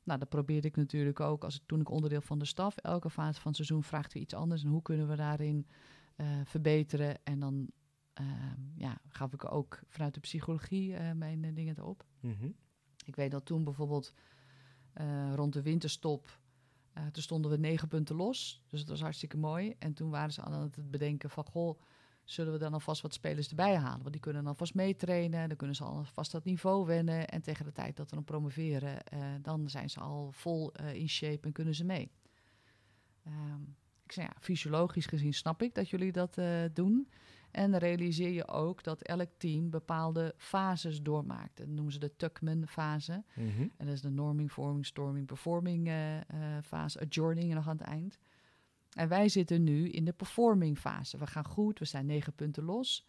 [0.09, 2.77] Nou, dat probeerde ik natuurlijk ook als toen ik onderdeel van de staf.
[2.77, 4.63] Elke fase van het seizoen vraagt we iets anders.
[4.63, 5.67] En hoe kunnen we daarin
[6.17, 7.25] uh, verbeteren?
[7.25, 7.71] En dan
[8.19, 12.05] Ehm, ja, gaf ik ook vanuit de psychologie uh, mijn uh, dingen erop.
[12.21, 12.55] Mm
[13.05, 14.15] Ik weet dat toen bijvoorbeeld
[15.35, 16.41] rond de winterstop,
[17.13, 18.63] toen stonden we negen punten los.
[18.67, 19.75] Dus dat was hartstikke mooi.
[19.79, 21.81] En toen waren ze aan het bedenken van, goh,
[22.31, 24.01] zullen we dan alvast wat spelers erbij halen?
[24.01, 27.29] Want die kunnen dan alvast meetrainen, dan kunnen ze alvast dat niveau wennen.
[27.29, 28.99] En tegen de tijd dat we dan promoveren,
[29.43, 32.11] dan zijn ze al vol in shape en kunnen ze mee.
[33.27, 36.39] Um, ik zei, ja, fysiologisch gezien snap ik dat jullie dat
[36.73, 37.09] doen.
[37.51, 41.57] En realiseer je ook dat elk team bepaalde fases doormaakt.
[41.57, 43.25] Dat noemen ze de Tuckman-fase.
[43.35, 43.61] Mhm.
[43.77, 45.91] En dat is de norming, forming, storming, performing
[46.63, 48.19] fase, adjourning nog aan het eind.
[48.93, 51.19] En wij zitten nu in de performing fase.
[51.19, 53.07] We gaan goed, we zijn negen punten los.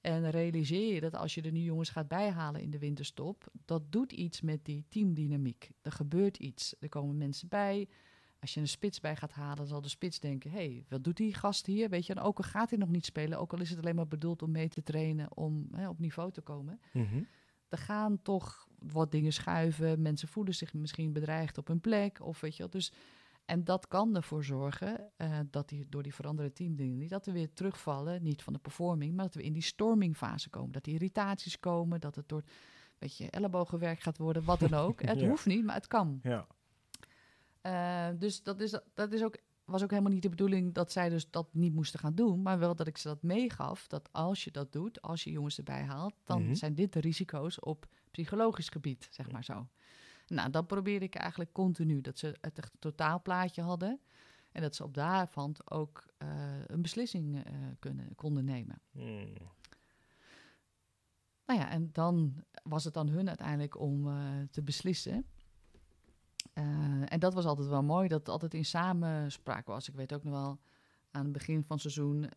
[0.00, 3.92] En realiseer je dat als je de nu jongens gaat bijhalen in de winterstop, dat
[3.92, 5.70] doet iets met die teamdynamiek.
[5.82, 6.74] Er gebeurt iets.
[6.78, 7.88] Er komen mensen bij.
[8.40, 11.16] Als je een spits bij gaat halen, zal de spits denken: hé, hey, wat doet
[11.16, 11.88] die gast hier?
[11.88, 13.94] Weet je, en ook al gaat hij nog niet spelen, ook al is het alleen
[13.94, 16.80] maar bedoeld om mee te trainen, om hè, op niveau te komen.
[16.92, 17.22] Mhm.
[17.68, 20.02] Er gaan toch wat dingen schuiven.
[20.02, 22.20] Mensen voelen zich misschien bedreigd op hun plek.
[22.20, 22.70] Of weet je wel.
[22.70, 22.92] Dus,
[23.50, 27.52] en dat kan ervoor zorgen uh, dat die, door die veranderde teamdingen, dat we weer
[27.52, 30.72] terugvallen, niet van de performing, maar dat we in die stormingfase komen.
[30.72, 32.42] Dat die irritaties komen, dat het door
[32.98, 35.02] weet je, ellebogenwerk gaat worden, wat dan ook.
[35.06, 36.20] het hoeft niet, maar het kan.
[36.22, 36.46] Ja.
[37.62, 41.08] Uh, dus dat, is, dat is ook, was ook helemaal niet de bedoeling dat zij
[41.08, 42.42] dus dat niet moesten gaan doen.
[42.42, 43.86] Maar wel dat ik ze dat meegaf.
[43.86, 46.54] Dat als je dat doet, als je jongens erbij haalt, dan Mhm.
[46.54, 49.66] zijn dit de risico's op psychologisch gebied, zeg maar zo.
[50.30, 52.00] Nou, dat probeerde ik eigenlijk continu.
[52.00, 54.00] Dat ze het echt totaalplaatje hadden.
[54.52, 56.28] En dat ze op daarvan ook uh,
[56.66, 57.42] een beslissing uh,
[57.78, 58.80] kunnen, konden nemen.
[58.90, 59.34] Mm.
[61.46, 64.16] Nou ja, en dan was het aan hun uiteindelijk om uh,
[64.50, 65.24] te beslissen.
[67.04, 69.88] En dat was altijd wel mooi, dat het altijd in samenspraak was.
[69.88, 70.60] Ik weet ook nog wel
[71.10, 72.30] aan het begin van het seizoen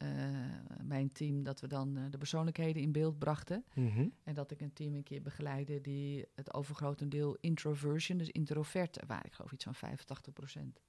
[0.83, 3.65] bij een team dat we dan uh, de persoonlijkheden in beeld brachten.
[3.73, 4.13] Mm -hmm.
[4.23, 9.25] En dat ik een team een keer begeleidde die het overgrotendeel introversion, dus introvert, waren.
[9.25, 10.81] Ik geloof iets van 85 procent.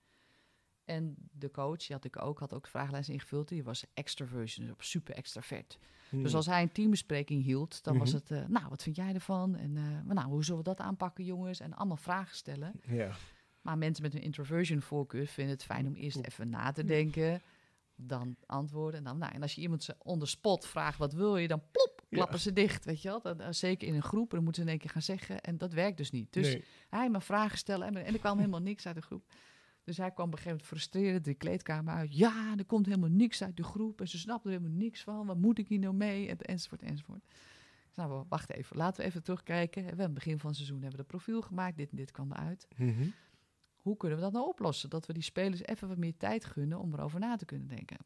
[0.85, 3.49] En de coach, die had ik ook, had ook vragenlijst ingevuld.
[3.49, 5.79] Die was extroversion, dus super extravert.
[6.11, 6.23] Mm.
[6.23, 8.11] Dus als hij een teambespreking hield, dan mm -hmm.
[8.11, 8.31] was het...
[8.31, 9.57] Uh, nou, wat vind jij ervan?
[9.57, 11.61] En uh, nou, hoe zullen we dat aanpakken, jongens?
[11.61, 12.73] En allemaal vragen stellen.
[12.83, 13.11] Ja.
[13.61, 17.43] Maar mensen met een introversion voorkeur vinden het fijn om eerst even na te denken.
[17.97, 18.99] Dan antwoorden.
[18.99, 21.49] En, dan, nou, en als je iemand ze on the spot vraagt, wat wil je?
[21.49, 22.43] Dan plop, klappen ja.
[22.43, 23.21] ze dicht, weet je wel.
[23.21, 25.41] Dat, uh, zeker in een groep, dan moeten ze in één keer gaan zeggen.
[25.41, 26.33] En dat werkt dus niet.
[26.33, 26.65] Dus nee.
[26.89, 27.87] hij maar vragen stellen.
[27.87, 29.25] En, en er kwam helemaal niks uit de groep.
[29.85, 32.17] Dus hij kwam op een gegeven moment frustrerend de kleedkamer uit.
[32.17, 34.01] Ja, er komt helemaal niks uit de groep.
[34.01, 35.27] En ze snapt er helemaal niks van.
[35.27, 36.29] Wat moet ik hier nou mee?
[36.29, 37.25] En, enzovoort, enzovoort.
[37.95, 38.77] Nou, wacht even.
[38.77, 39.83] Laten we even terugkijken.
[39.83, 41.77] We hebben begin van het seizoen hebben we de profiel gemaakt.
[41.77, 42.69] Dit en dit kwam eruit.
[42.77, 43.13] Mm -hmm.
[43.85, 44.91] Hoe kunnen we dat nou oplossen?
[44.91, 47.99] Dat we die spelers even wat meer tijd gunnen om erover na te kunnen denken.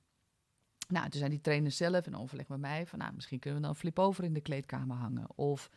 [0.88, 3.64] Nou, toen zijn die trainers zelf in overleg met mij van, nou, misschien kunnen we
[3.66, 5.26] dan een flip-over in de kleedkamer hangen.
[5.34, 5.70] Of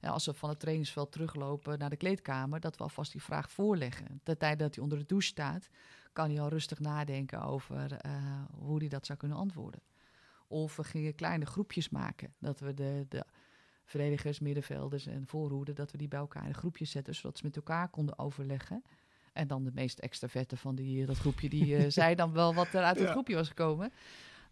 [0.00, 3.50] ja, als we van het trainingsveld teruglopen naar de kleedkamer, dat we alvast die vraag
[3.50, 4.20] voorleggen.
[4.22, 5.68] De tijd dat hij onder de douche staat,
[6.12, 9.80] kan hij al rustig nadenken over uh, hoe hij dat zou kunnen antwoorden.
[10.46, 13.24] Of we gingen kleine groepjes maken, dat we de, de
[13.84, 17.56] verdedigers, middenvelders en voorhoeden, dat we die bij elkaar in groepjes zetten, zodat ze met
[17.56, 18.82] elkaar konden overleggen.
[19.38, 22.72] En dan de meest extraverte van die, dat groepje, die uh, zei dan wel wat
[22.72, 23.92] er uit het groepje was gekomen.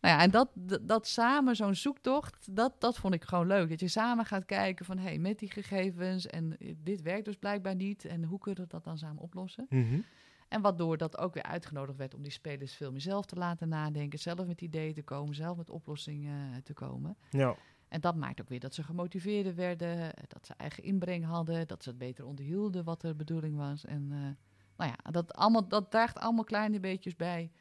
[0.01, 0.49] Nou ja, en dat,
[0.83, 3.69] dat, samen, zo'n zoektocht, dat, dat vond ik gewoon leuk.
[3.69, 7.37] Dat je samen gaat kijken van, hé, hey, met die gegevens en dit werkt dus
[7.37, 8.05] blijkbaar niet.
[8.05, 9.67] En hoe kunnen we dat dan samen oplossen?
[9.69, 10.05] Mm -hmm.
[10.49, 13.69] En waardoor dat ook weer uitgenodigd werd om die spelers veel meer zelf te laten
[13.69, 14.19] nadenken.
[14.19, 17.17] Zelf met ideeën te komen, zelf met oplossingen te komen.
[17.31, 17.57] Ja.
[17.89, 21.83] En dat maakt ook weer dat ze gemotiveerder werden, dat ze eigen inbreng hadden, dat
[21.83, 23.85] ze het beter onderhielden wat de bedoeling was.
[23.85, 24.29] En uh,
[24.77, 27.53] nou ja, dat, allemaal, dat draagt allemaal kleine beetjes bij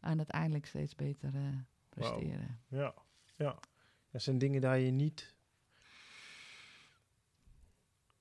[0.00, 1.56] aan uiteindelijk steeds beter uh,
[1.88, 2.60] presteren.
[2.68, 2.94] Ja,
[3.36, 3.58] ja.
[4.10, 5.34] Dat zijn dingen daar je niet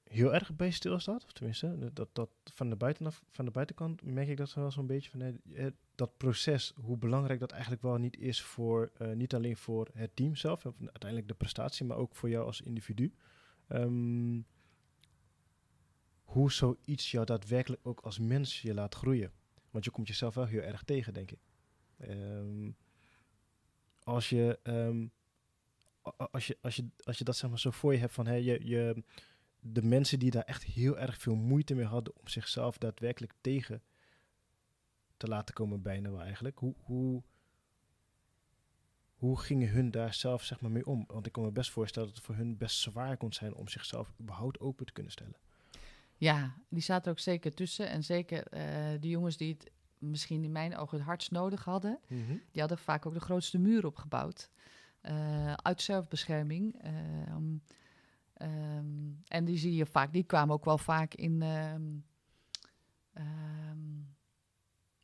[0.03, 1.23] heel erg bij stilstaat.
[1.23, 4.87] Of tenminste, dat, dat van, de buitenaf, van de buitenkant merk ik dat wel zo'n
[4.87, 9.33] beetje van eh, dat proces, hoe belangrijk dat eigenlijk wel niet is voor, uh, niet
[9.33, 13.13] alleen voor het team zelf, uiteindelijk de prestatie, maar ook voor jou als individu.
[13.69, 14.45] Um,
[16.29, 19.31] hoe zoiets jou daadwerkelijk ook als mens je laat groeien.
[19.71, 21.39] Want je komt jezelf wel heel erg tegen, denk ik.
[22.09, 22.75] Um,
[24.03, 25.11] als je um,
[26.31, 28.43] als je, als je, als je dat zeg maar zo voor je hebt van hey,
[28.43, 29.03] je, je,
[29.59, 33.83] de mensen die daar echt heel erg veel moeite mee hadden om zichzelf daadwerkelijk tegen
[35.17, 36.57] te laten komen, bijna wel eigenlijk.
[36.57, 37.23] Hoe, hoe,
[39.13, 41.03] hoe gingen hun daar zelf zeg maar mee om?
[41.07, 43.67] Want ik kan me best voorstellen dat het voor hun best zwaar kon zijn om
[43.67, 45.35] zichzelf überhaupt open te kunnen stellen.
[46.19, 47.89] Ja, die zaten ook zeker tussen.
[47.89, 48.61] En zeker uh,
[48.99, 52.41] de jongens die het misschien in mijn ogen het hardst nodig hadden, mm -hmm.
[52.51, 54.49] die hadden vaak ook de grootste muur opgebouwd.
[55.01, 56.85] Uh, uit zelfbescherming.
[57.35, 57.61] Um,
[58.41, 61.41] um, en die zie je vaak, die kwamen ook wel vaak in.
[61.41, 62.05] Um,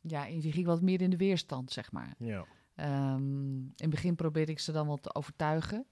[0.00, 2.14] ja, die ging wat meer in de weerstand, zeg maar.
[2.18, 2.46] Ja.
[2.76, 5.86] in het begin probeerde ik ze dan wel te overtuigen.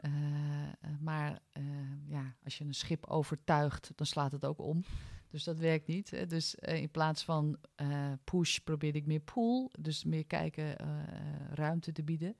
[0.00, 0.12] Uh,
[1.00, 1.64] maar uh,
[2.06, 4.84] ja, als je een schip overtuigt, dan slaat het ook om.
[5.28, 6.10] Dus dat werkt niet.
[6.10, 6.26] Hè.
[6.26, 7.58] Dus in plaats van
[8.24, 9.68] push probeerde ik meer pull.
[9.80, 10.76] Dus meer kijken,
[11.54, 12.36] ruimte te bieden.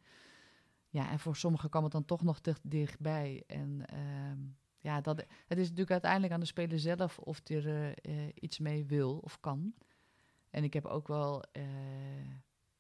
[0.89, 3.45] Ja, en voor sommigen kwam het dan toch nog dichtbij.
[3.47, 4.39] En ehm,
[4.79, 7.95] ja, dat, het is natuurlijk uiteindelijk aan de speler zelf of hij er
[8.43, 9.75] iets mee wil of kan.
[10.51, 11.45] En ik heb ook wel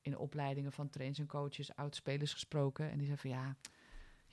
[0.00, 2.90] in opleidingen van trainers en coaches oud-spelers gesproken.
[2.90, 3.56] En die zeggen van ja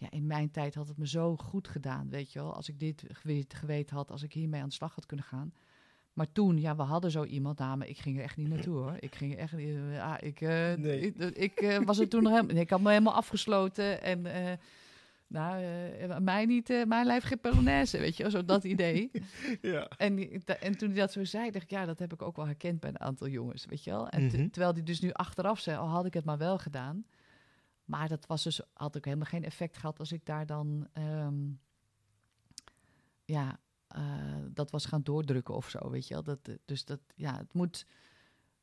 [0.01, 2.53] ja, in mijn tijd had het me zo goed gedaan, weet je wel.
[2.53, 3.03] Als ik dit
[3.47, 5.53] geweten had, als ik hiermee aan de slag had kunnen gaan.
[6.13, 8.95] Maar toen, ja, we hadden zo iemand, maar ik ging er echt niet naartoe hoor.
[8.99, 10.99] Ik ging echt niet, ja, ik, uh, nee.
[10.99, 14.21] ik, ik uh, was er toen nog helemaal, ik had me helemaal afgesloten en,
[15.27, 15.63] nou,
[16.21, 19.11] mij niet, mijn lijf geen Polonaise, weet je, zo dat idee.
[19.61, 19.87] ja.
[19.97, 22.45] En, en toen hij dat zo zei, dacht ik, ja, dat heb ik ook wel
[22.45, 24.09] herkend bij een aantal jongens, weet je wel.
[24.09, 24.51] En Mm -hmm.
[24.51, 27.05] terwijl die dus nu achteraf zei, al oh, had ik het maar wel gedaan.
[27.91, 31.59] Maar dat was dus, had ook helemaal geen effect gehad als ik daar dan, um,
[33.25, 33.59] ja,
[33.95, 36.23] uh, dat was gaan doordrukken of zo, weet je wel.
[36.23, 37.85] Dat, dus dat, ja, het moet,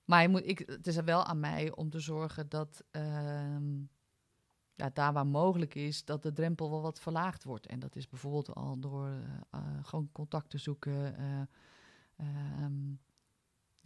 [0.04, 3.90] maar je moet, ik, het is er wel aan mij om te zorgen dat, um,
[4.74, 7.66] ja, daar waar mogelijk is, dat de drempel wel wat verlaagd wordt.
[7.66, 11.20] En dat is bijvoorbeeld al door uh, gewoon contact te zoeken,
[12.60, 13.00] um,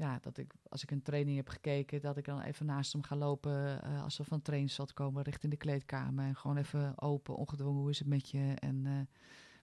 [0.02, 3.02] ja, dat ik als ik een training heb gekeken, dat ik dan even naast hem
[3.02, 6.24] ga lopen uh, als er van trainingsveld komen richting de kleedkamer.
[6.24, 8.54] En gewoon even open, ongedwongen, hoe is het met je?
[8.58, 8.92] En uh,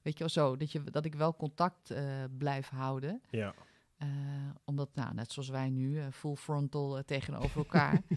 [0.02, 3.22] weet je wel zo, dat, je, dat ik wel contact uh, blijf houden.
[3.30, 3.54] Ja.
[4.66, 8.02] omdat, nou, net zoals wij nu, full frontal tegenover elkaar.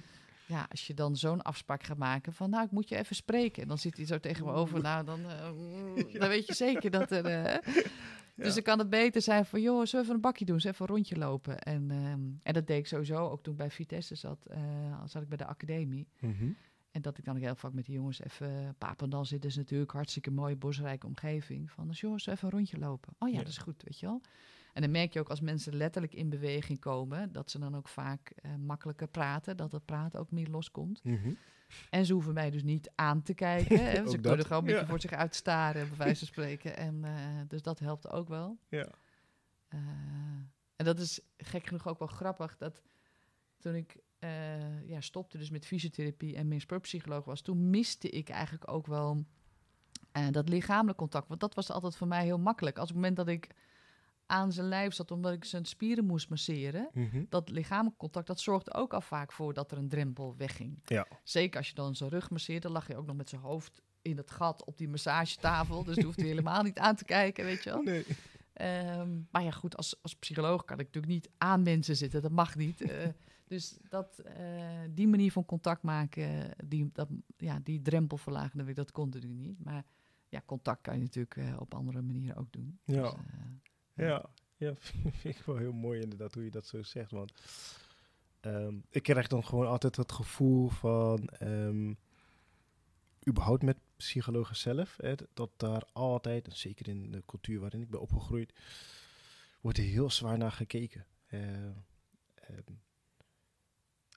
[0.52, 3.62] ja, als je dan zo'n afspraak gaat maken van, nou, ik moet je even spreken.
[3.62, 5.20] En dan zit hij zo tegen me over, nou, dan,
[6.12, 6.18] ja.
[6.18, 7.24] dan weet je zeker dat er...
[8.36, 8.44] Ja.
[8.44, 10.74] Dus dan kan het beter zijn van, joh, zullen we even een bakje doen, zullen
[10.74, 11.58] even een rondje lopen.
[11.58, 15.22] En, um, en dat deed ik sowieso, ook toen ik bij Vitesse zat, uh, zat
[15.22, 16.08] ik bij de academie.
[16.20, 16.56] Mm -hmm.
[16.90, 20.30] En dat ik dan heel vaak met die jongens even, Papendal zit dus natuurlijk hartstikke
[20.30, 21.70] mooie bosrijke omgeving.
[21.70, 23.14] Van, dus jongens, even een rondje lopen.
[23.18, 24.20] Oh ja, ja, dat is goed, weet je wel.
[24.72, 27.88] En dan merk je ook als mensen letterlijk in beweging komen, dat ze dan ook
[27.88, 31.04] vaak uh, makkelijker praten, dat het praten ook meer loskomt.
[31.04, 31.36] Mm -hmm.
[31.90, 33.84] En ze hoeven mij dus niet aan te kijken.
[33.84, 34.06] Hè?
[34.10, 34.86] Ze kunnen gewoon een beetje ja.
[34.86, 36.76] voor zich uitstaren, bij wijze van spreken.
[36.76, 37.10] En, uh,
[37.48, 38.58] dus dat helpt ook wel.
[38.68, 38.88] Ja.
[39.74, 39.80] Uh,
[40.76, 42.56] en dat is gek genoeg ook wel grappig.
[42.56, 42.82] Dat
[43.58, 47.40] toen ik uh, ja, stopte dus met fysiotherapie en meer sportpsycholoog was...
[47.40, 49.24] toen miste ik eigenlijk ook wel
[50.30, 51.28] dat lichamelijk contact.
[51.28, 52.78] Want dat was altijd voor mij heel makkelijk.
[52.78, 53.48] Als op het moment dat ik
[54.26, 56.88] aan zijn lijf zat omdat ik zijn spieren moest masseren.
[56.92, 57.26] Mm -hmm.
[57.28, 60.78] Dat lichamelijk contact, dat zorgt ook al vaak voor dat er een drempel wegging.
[60.84, 61.06] Ja.
[61.22, 63.82] Zeker als je dan zijn rug masseert, dan lag je ook nog met zijn hoofd
[64.02, 65.84] in het gat op die massagetafel.
[65.84, 67.82] dus hoeft hij helemaal niet aan te kijken, weet je wel.
[67.82, 68.04] Nee.
[68.60, 72.22] Um, maar ja, goed, als, als psycholoog kan ik natuurlijk niet aan mensen zitten.
[72.22, 72.80] Dat mag niet.
[72.80, 72.90] Uh,
[73.48, 78.92] dus dat, uh, die manier van contact maken, die, dat, ja, die drempel verlagen, dat
[78.92, 79.64] kon natuurlijk niet.
[79.64, 79.84] Maar
[80.28, 82.78] ja, contact kan je natuurlijk uh, op andere manieren ook doen.
[82.84, 83.02] Ja.
[83.02, 83.12] Dus,
[83.94, 84.74] ja, ja,
[85.20, 87.10] vind ik wel heel mooi inderdaad hoe je dat zo zegt.
[87.10, 87.32] Want
[88.40, 91.98] um, ik krijg dan gewoon altijd het gevoel van, um,
[93.28, 97.90] überhaupt met psychologen zelf, hè, dat daar altijd, en zeker in de cultuur waarin ik
[97.90, 98.52] ben opgegroeid,
[99.60, 101.06] wordt er heel zwaar naar gekeken.
[101.32, 101.84] Um,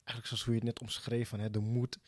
[0.06, 2.00] eigenlijk zoals hoe je het net omschreef, van, hè, de moed.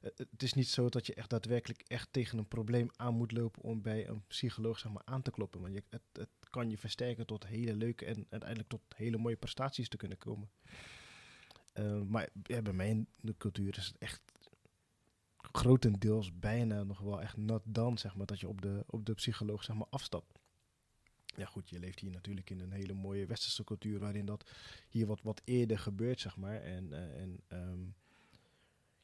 [0.00, 3.62] Het is niet zo dat je echt daadwerkelijk echt tegen een probleem aan moet lopen
[3.62, 5.60] om bij een psycholoog zeg maar, aan te kloppen.
[5.60, 9.36] Want je, het, het kan je versterken tot hele leuke en uiteindelijk tot hele mooie
[9.36, 10.50] prestaties te kunnen komen.
[11.74, 14.20] Uh, maar bij mij in de cultuur is het echt
[15.36, 19.14] grotendeels bijna nog wel echt not dan, zeg maar, dat je op de, op de
[19.14, 20.38] psycholoog zeg maar, afstapt.
[21.36, 24.50] Ja goed, je leeft hier natuurlijk in een hele mooie westerse cultuur waarin dat
[24.88, 26.60] hier wat, wat eerder gebeurt, zeg maar.
[26.62, 27.94] En, uh, en um,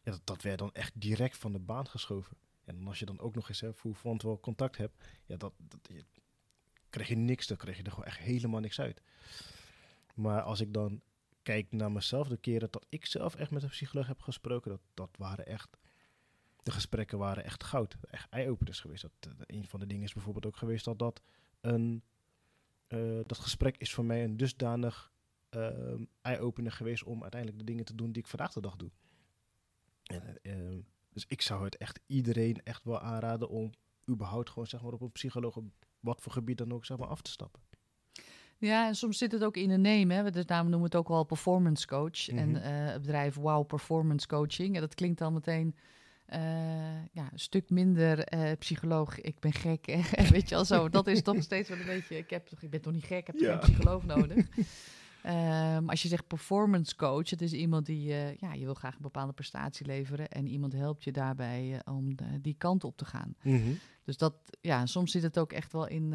[0.03, 2.36] ja, dat, werd dan echt direct van de baan geschoven.
[2.64, 5.90] En als je dan ook nog eens voor front wel contact hebt, ja, dat, dat
[6.97, 9.03] krijg je niks, dan krijg je er gewoon echt helemaal niks uit.
[10.14, 11.03] Maar als ik dan
[11.42, 14.80] kijk naar mezelf, de keren dat ik zelf echt met een psycholoog heb gesproken, dat,
[14.94, 15.76] dat waren echt,
[16.62, 17.97] de gesprekken waren echt goud.
[18.11, 19.03] Echt eye-openers geweest.
[19.03, 21.22] Dat, uh, een van de dingen is bijvoorbeeld ook geweest dat dat
[21.61, 22.03] een,
[22.88, 25.12] uh, dat gesprek is voor mij een dusdanig
[25.51, 28.90] uh, eye-opener geweest om uiteindelijk de dingen te doen die ik vandaag de dag doe.
[30.03, 30.80] En, ehm,
[31.12, 33.70] dus ik zou het echt iedereen echt wel aanraden om
[34.11, 35.57] überhaupt gewoon zeg maar op een psycholoog,
[36.07, 37.61] wat voor gebied dan ook, zeg maar af te stappen.
[38.59, 40.11] Ja, en soms zit het ook in een neem.
[40.11, 40.30] Hè.
[40.30, 42.28] Dus daarom noemen we het ook wel performance coach.
[42.28, 44.74] En uh, het bedrijf Wow Performance Coaching.
[44.74, 45.74] En dat klinkt dan meteen
[46.34, 46.38] uh,
[47.12, 49.20] ja, een stuk minder uh, psycholoog.
[49.20, 49.86] Ik ben gek.
[50.32, 50.88] Weet je al zo.
[50.88, 52.16] Dat is toch steeds wel een beetje.
[52.16, 53.18] Ik, heb, ik ben toch niet gek.
[53.18, 53.50] Ik heb ja.
[53.50, 54.46] geen psycholoog nodig.
[55.29, 58.95] Um, als je zegt performance coach, het is iemand die, uh, ja, je wil graag
[58.95, 62.97] een bepaalde prestatie leveren en iemand helpt je daarbij uh, om de, die kant op
[62.97, 63.35] te gaan.
[63.43, 63.79] Mm -hmm.
[64.05, 66.12] Dus dat, ja, soms zit het ook echt wel in,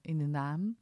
[0.00, 0.76] in de naam.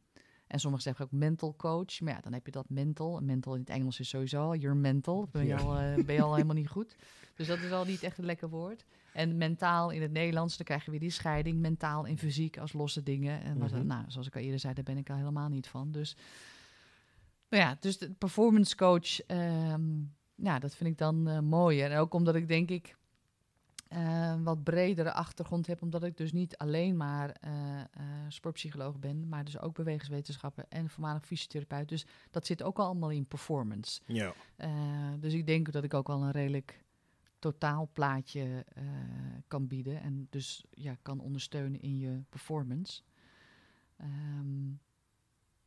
[0.46, 3.20] En sommigen zeggen ook mental coach, maar ja, dan heb je dat mental.
[3.20, 5.56] Mental in het Engels is sowieso al, you're mental, ben je, ja.
[5.56, 6.96] al, ben je al helemaal niet goed.
[7.34, 8.84] Dus dat is al niet echt een lekker woord.
[9.12, 12.72] En mentaal in het Nederlands, dan krijg je weer die scheiding, mentaal en fysiek als
[12.72, 13.42] losse dingen.
[13.42, 13.86] En mm -hmm.
[13.86, 15.92] nou, zoals ik al eerder zei, daar ben ik al helemaal niet van.
[15.92, 16.16] Dus
[17.48, 21.80] nou ja, dus de performance coach, um, ja, dat vind ik dan uh, mooi.
[21.80, 22.96] En ook omdat ik denk ik
[23.92, 27.52] uh, wat bredere achtergrond heb, omdat ik dus niet alleen maar uh,
[28.28, 31.88] sportpsycholoog ben, maar dus ook bewegingswetenschapper en voormalig fysiotherapeut.
[31.88, 34.00] Dus dat zit ook allemaal in performance.
[34.06, 34.34] Ja.
[35.18, 36.84] dus ik denk dat ik ook wel een redelijk
[37.38, 38.64] totaalplaatje
[39.46, 43.02] kan bieden en dus ja, kan ondersteunen in je performance.
[44.00, 44.80] Um,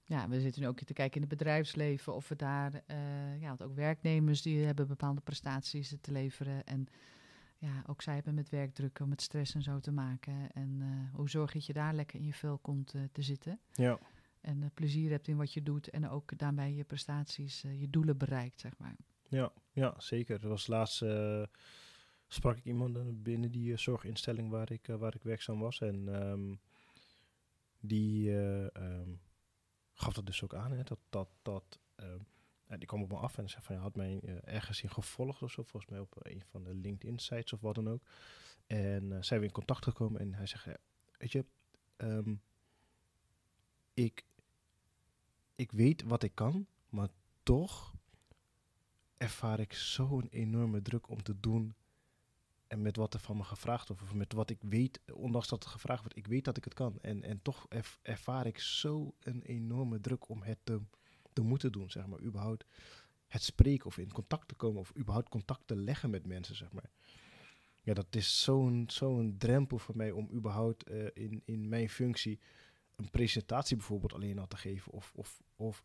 [0.09, 3.47] ja, we zitten nu ook te kijken in het bedrijfsleven of we daar, uh, ja,
[3.47, 6.63] want ook werknemers die hebben bepaalde prestaties te leveren.
[6.63, 6.87] En
[7.57, 10.51] ja, ook zij hebben met werkdruk, met stress en zo te maken.
[10.51, 13.21] En uh, hoe zorg je dat je daar lekker in je vel komt uh, te
[13.21, 13.59] zitten?
[13.73, 13.99] Ja.
[14.41, 18.59] En plezier hebt in wat je doet en ook daarbij je prestaties, je doelen bereikt,
[18.59, 18.95] zeg maar.
[19.27, 20.41] Ja, ja zeker.
[20.43, 21.05] Er was laatst,
[22.27, 25.81] sprak ik iemand binnen die zorginstelling waar ik, waar ik werkzaam was.
[25.81, 26.59] En um,
[27.79, 28.31] die...
[28.31, 29.19] Um,
[30.01, 30.71] gaf dat dus ook aan.
[30.71, 32.05] Hè, dat, dat, dat, uh,
[32.67, 35.41] die kwam op me af en zei van, je had mij uh, ergens in gevolgd
[35.41, 35.63] of zo.
[35.63, 38.03] Volgens mij op een van de LinkedIn sites of wat dan ook.
[38.67, 40.67] En uh, zijn we in contact gekomen en hij zegt,
[41.17, 41.45] weet je,
[41.97, 42.41] um,
[43.93, 44.25] ik,
[45.55, 47.09] ik weet wat ik kan, maar
[47.43, 47.93] toch
[49.17, 51.75] ervaar ik zo'n enorme druk om te doen
[52.69, 55.63] en met wat er van me gevraagd wordt, of met wat ik weet, ondanks dat
[55.63, 56.97] er gevraagd wordt, ik weet dat ik het kan.
[57.01, 60.81] En, en toch erv ervaar ik zo een enorme druk om het te,
[61.33, 62.21] te moeten doen, zeg maar.
[62.21, 62.65] Überhaupt
[63.27, 66.71] het spreken of in contact te komen, of überhaupt contact te leggen met mensen, zeg
[66.71, 66.89] maar.
[67.81, 72.39] Ja, dat is zo'n zo'n drempel voor mij om überhaupt uh, in, in mijn functie
[72.95, 74.91] een presentatie bijvoorbeeld alleen al te geven.
[74.91, 75.83] Of, of, of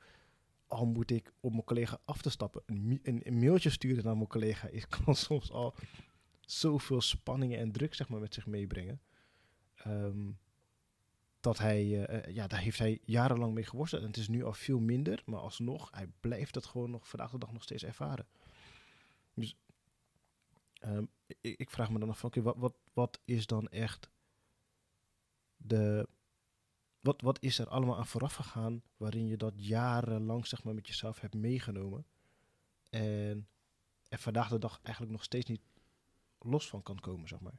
[0.66, 2.62] al moet ik op mijn collega af te stappen.
[2.66, 5.74] Een, een, een mailtje sturen naar mijn collega is, kan soms al
[6.46, 9.00] zoveel spanningen en druk zeg maar, met zich meebrengen.
[9.86, 10.38] Um,
[11.40, 14.02] dat hij, uh, ja, daar heeft hij jarenlang mee geworsteld.
[14.02, 17.30] En het is nu al veel minder, maar alsnog, hij blijft het gewoon nog vandaag
[17.30, 18.26] de dag nog steeds ervaren.
[19.34, 19.56] Dus
[20.84, 21.08] um,
[21.40, 24.10] ik, vraag me dan af van, oké, wat, wat, wat is dan echt
[25.56, 26.08] de...
[27.00, 30.86] Wat, wat is er allemaal aan vooraf gegaan waarin je dat jarenlang zeg maar, met
[30.86, 32.06] jezelf hebt meegenomen
[32.90, 33.48] en
[34.08, 35.60] er vandaag de dag eigenlijk nog steeds niet
[36.44, 37.58] los van kan komen, zeg maar.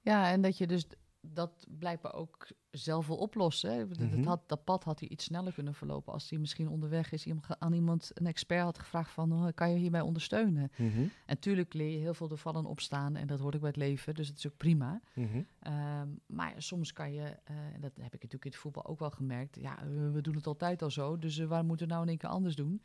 [0.00, 0.86] Ja, en dat je dus
[1.26, 3.86] dat blijkbaar ook zelf wil oplossen.
[3.86, 4.16] Mm -hmm.
[4.16, 7.26] dat, had, dat pad had hij iets sneller kunnen verlopen als hij misschien onderweg is
[7.58, 10.70] aan iemand, een expert had gevraagd van, oh, kan je hierbij ondersteunen?
[10.76, 11.10] Mm -hmm.
[11.26, 13.78] En tuurlijk leer je heel veel ervan en opstaan en dat hoort ook bij het
[13.78, 15.00] leven, dus het is ook prima.
[15.14, 15.72] Mm -hmm.
[15.72, 18.98] um, maar soms kan je, uh, en dat heb ik natuurlijk in het voetbal ook
[18.98, 21.92] wel gemerkt, ja, we, we doen het altijd al zo, dus uh, waar moeten we
[21.92, 22.82] nou in één keer anders doen?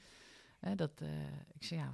[0.61, 1.01] Uh, dat,
[1.53, 1.93] ik zeg ja,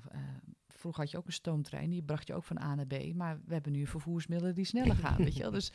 [0.84, 3.14] vroeger had je ook een stoomtrein, die bracht je ook van A naar B.
[3.14, 5.52] Maar we hebben nu vervoersmiddelen die sneller gaan, weet je wel.
[5.60, 5.72] Dus,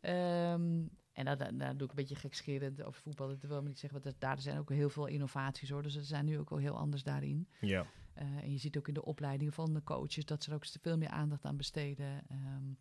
[0.00, 3.28] um, en daar, doe ik een beetje gekscherend over voetbal.
[3.28, 5.82] Dat wil ik niet zeggen, want daar zijn ook heel veel innovaties hoor.
[5.82, 7.48] Dus er zijn nu ook al heel anders daarin.
[7.60, 7.86] Ja.
[8.18, 10.64] Uh, en je ziet ook in de opleiding van de coaches dat ze er ook
[10.80, 12.22] veel meer aandacht aan besteden.
[12.30, 12.78] Um,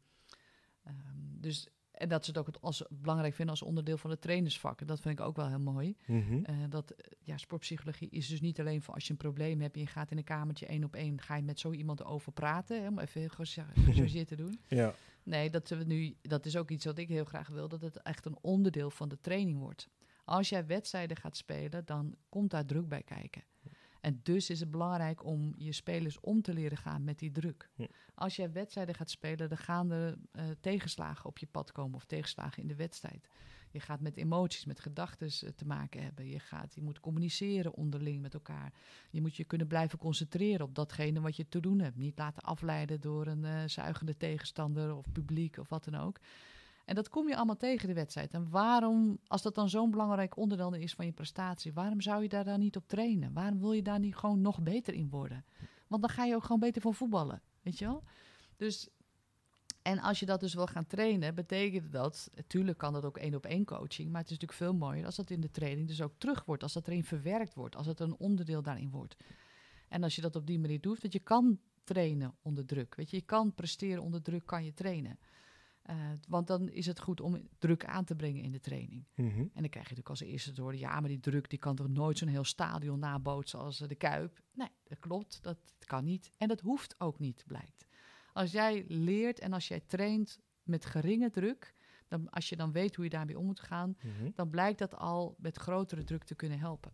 [0.87, 1.67] um, dus
[2.01, 4.81] en dat ze het ook het als belangrijk vinden als onderdeel van het trainersvak.
[4.81, 5.95] En dat vind ik ook wel heel mooi.
[6.05, 9.81] Eh, dat ja, sportpsychologie is dus niet alleen voor als je een probleem hebt en
[9.81, 12.81] je gaat in een kamertje één op één, ga je met zo iemand over praten,
[12.81, 14.59] hè, om even gechargeerd te doen.
[14.67, 14.93] Ja.
[15.23, 18.01] Nee, dat, we nu, dat is ook iets wat ik heel graag wil, dat het
[18.01, 19.89] echt een onderdeel van de training wordt.
[20.25, 23.43] Als jij wedstrijden gaat spelen, dan komt daar druk bij kijken.
[24.01, 27.69] En dus is het belangrijk om je spelers om te leren gaan met die druk.
[27.75, 27.87] Ja.
[28.13, 32.05] Als jij wedstrijden gaat spelen, dan gaan er eh, tegenslagen op je pad komen of
[32.05, 33.27] tegenslagen in de wedstrijd.
[33.71, 36.27] Je gaat met emoties, met gedachten te maken hebben.
[36.27, 38.73] Je, gaat, je moet communiceren onderling met elkaar.
[39.09, 41.97] Je moet je kunnen blijven concentreren op datgene wat je te doen hebt.
[41.97, 46.19] Niet laten afleiden door een eh, zuigende tegenstander of publiek of wat dan ook.
[46.85, 48.33] En dat kom je allemaal tegen de wedstrijd.
[48.33, 52.29] En waarom, als dat dan zo'n belangrijk onderdeel is van je prestatie, waarom zou je
[52.29, 53.33] daar dan niet op trainen?
[53.33, 55.45] Waarom wil je daar niet gewoon nog beter in worden?
[55.87, 58.03] Want dan ga je ook gewoon beter van voetballen, weet je wel?
[58.57, 58.89] Dus,
[59.81, 63.35] en als je dat dus wil gaan trainen, betekent dat, natuurlijk kan dat ook één
[63.35, 66.01] op één coaching, maar het is natuurlijk veel mooier als dat in de training dus
[66.01, 69.15] ook terug wordt, als dat erin verwerkt wordt, als het een onderdeel daarin wordt.
[69.87, 73.09] En als je dat op die manier doet, want je kan trainen onder druk, weet
[73.09, 75.19] je, je kan presteren onder druk, kan je trainen.
[75.81, 75.95] Eh,
[76.27, 79.05] want dan is het goed om druk aan te brengen in de training.
[79.15, 79.29] Mhm.
[79.29, 80.77] En dan krijg je natuurlijk als eerste te horen...
[80.77, 83.95] ja, maar die druk die kan toch nooit zo'n heel stadion nabootsen als eh, de
[83.95, 84.41] Kuip?
[84.53, 86.31] Nee, dat klopt, dat kan niet.
[86.37, 87.87] En dat hoeft ook niet, blijkt.
[88.33, 91.73] Als jij leert en als jij traint met geringe druk...
[92.07, 93.97] Dan, als je dan weet hoe je daarmee om moet gaan...
[94.01, 94.29] Mhm.
[94.35, 96.93] dan blijkt dat al met grotere druk te kunnen helpen.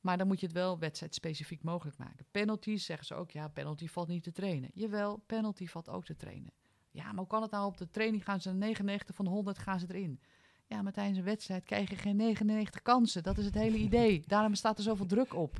[0.00, 2.26] Maar dan moet je het wel wedstrijdspecifiek mogelijk maken.
[2.30, 4.70] Penalties zeggen ze ook, ja, penalty valt niet te trainen.
[4.74, 6.52] Jawel, penalty valt ook te trainen.
[6.98, 9.58] Ja, maar hoe kan het nou op de training gaan ze 99 van de 100
[9.58, 10.20] gaan ze erin?
[10.66, 13.22] Ja, maar tijdens een wedstrijd krijg je geen 99 kansen.
[13.22, 14.22] Dat is het hele idee.
[14.26, 15.56] Daarom staat er zoveel druk op.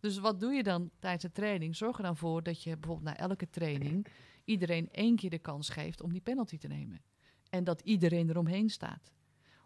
[0.00, 1.76] Dus wat doe je dan tijdens de training?
[1.76, 4.06] Zorg er dan voor dat je bijvoorbeeld na elke training
[4.44, 7.02] iedereen één keer de kans geeft om die penalty te nemen.
[7.50, 9.12] En dat iedereen eromheen staat.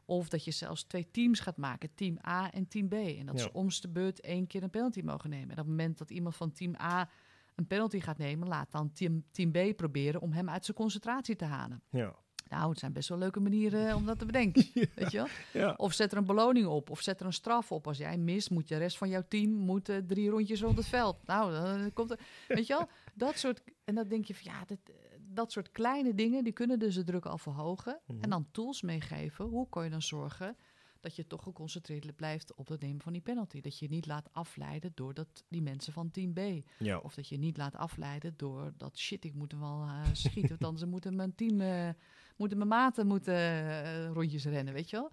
[0.05, 2.93] Of dat je zelfs twee teams gaat maken, team A en team B.
[2.93, 3.43] En dat Ja.
[3.43, 5.47] ze om's de beurt één keer een penalty mogen nemen.
[5.51, 7.09] En op het moment dat iemand van team A
[7.55, 11.37] een penalty gaat nemen, laat dan team, team B proberen om hem uit zijn concentratie
[11.37, 11.83] te halen.
[11.91, 12.15] Ja.
[12.49, 14.67] Nou, het zijn best wel leuke manieren eh, om dat te bedenken.
[14.95, 15.27] Weet je wel?
[15.53, 15.75] Ja.
[15.77, 17.87] Of zet er een beloning op, of zet er een straf op.
[17.87, 20.87] Als jij mist, moet de rest van jouw team moet, eh, drie rondjes rond het
[20.87, 21.27] veld.
[21.27, 22.19] Nou, dan komt er.
[22.49, 22.89] Weet je wel?
[23.15, 23.63] Dat soort.
[23.85, 26.95] En dan denk je van ja, dat, eh, dat soort kleine dingen, die kunnen dus
[26.95, 28.01] de druk al verhogen.
[28.07, 28.23] Mhm.
[28.23, 29.45] En dan tools meegeven.
[29.45, 30.57] Hoe kan je dan zorgen
[31.05, 33.61] dat je toch geconcentreerd blijft op het nemen van die penalty?
[33.61, 36.67] Dat je niet laat afleiden door dat, die mensen van team B.
[36.79, 36.99] Ja.
[36.99, 40.49] Of dat je niet laat afleiden door dat shit, ik moet hem wel eh, schieten.
[40.51, 41.89] Want anders moeten mijn team, eh,
[42.37, 45.11] moeten mijn maten moeten, eh, rondjes rennen, weet je wel.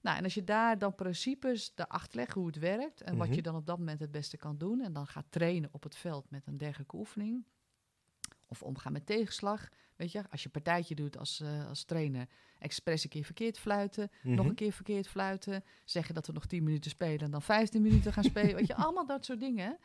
[0.00, 3.36] Nou, en als je daar dan principes erachter legt hoe het werkt en wat Mhm.
[3.36, 5.96] je dan op dat moment het beste kan doen en dan gaat trainen op het
[5.96, 7.44] veld met een dergelijke oefening
[8.52, 12.26] of omgaan met tegenslag, weet je, als je partijtje doet als, eh, als trainer,
[12.58, 14.48] expres een keer verkeerd fluiten, nog Mhm.
[14.48, 18.12] een keer verkeerd fluiten, zeggen dat we nog 10 minuten spelen en dan 15 minuten
[18.12, 19.78] gaan spelen, weet je, allemaal dat soort dingen.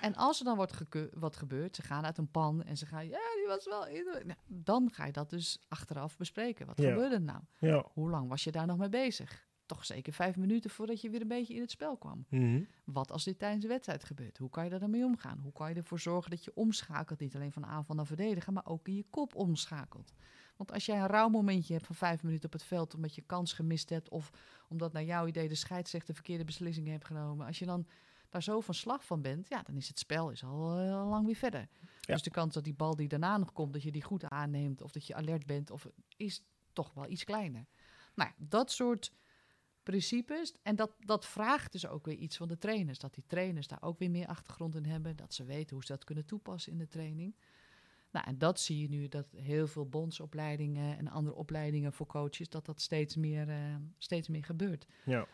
[0.00, 0.74] En als er dan wordt
[1.12, 3.86] wat gebeurt, ze gaan uit een pan en ze gaan, ja, die was wel.
[4.24, 6.66] Nou, dan ga je dat dus achteraf bespreken.
[6.66, 6.88] Wat Ja.
[6.88, 7.40] gebeurde er nou?
[7.58, 7.84] Ja.
[7.92, 9.46] Hoe lang was je daar nog mee bezig?
[9.66, 12.26] Toch zeker vijf minuten voordat je weer een beetje in het spel kwam.
[12.28, 12.62] Mhm.
[12.84, 14.38] Wat als dit tijdens de wedstrijd gebeurt?
[14.38, 15.38] Hoe kan je daar dan mee omgaan?
[15.38, 18.66] Hoe kan je ervoor zorgen dat je omschakelt, niet alleen van aanval naar verdedigen, maar
[18.66, 20.12] ook in je kop omschakelt?
[20.56, 23.22] Want als jij een rauw momentje hebt van vijf minuten op het veld omdat je
[23.22, 24.30] kans gemist hebt of
[24.68, 27.86] omdat naar jouw idee de scheidsrechter de verkeerde beslissingen heeft genomen, als je dan
[28.28, 31.26] daar zo van slag van bent, ja, dan is het spel is al al lang
[31.26, 31.68] weer verder.
[32.00, 34.82] Dus de kans dat die bal die daarna nog komt, dat je die goed aanneemt
[34.82, 36.42] of dat je alert bent, of, is
[36.72, 37.66] toch wel iets kleiner.
[38.14, 39.12] Nou, dat soort
[39.84, 40.54] principes.
[40.62, 42.98] En dat, dat vraagt dus ook weer iets van de trainers.
[42.98, 45.16] Dat die trainers daar ook weer meer achtergrond in hebben.
[45.16, 47.36] Dat ze weten hoe ze dat kunnen toepassen in de training.
[48.10, 52.48] Nou, en dat zie je nu, dat heel veel bondsopleidingen en andere opleidingen voor coaches,
[52.48, 54.86] dat dat steeds meer, eh, steeds meer gebeurt.
[55.04, 55.26] Ja.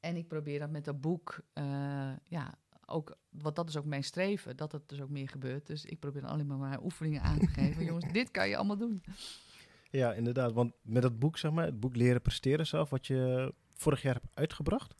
[0.00, 4.04] En ik probeer dat met dat boek, eh, ja, ook, want dat is ook mijn
[4.04, 5.66] streven, dat het dus ook meer gebeurt.
[5.66, 7.84] Dus ik probeer alleen maar, maar oefeningen aan te geven.
[7.88, 9.02] Jongens, dit kan je allemaal doen.
[9.96, 10.52] Ja, inderdaad.
[10.52, 14.14] Want met dat boek, zeg maar, het boek Leren Presteren zelf, wat je vorig jaar
[14.14, 14.94] hebt uitgebracht.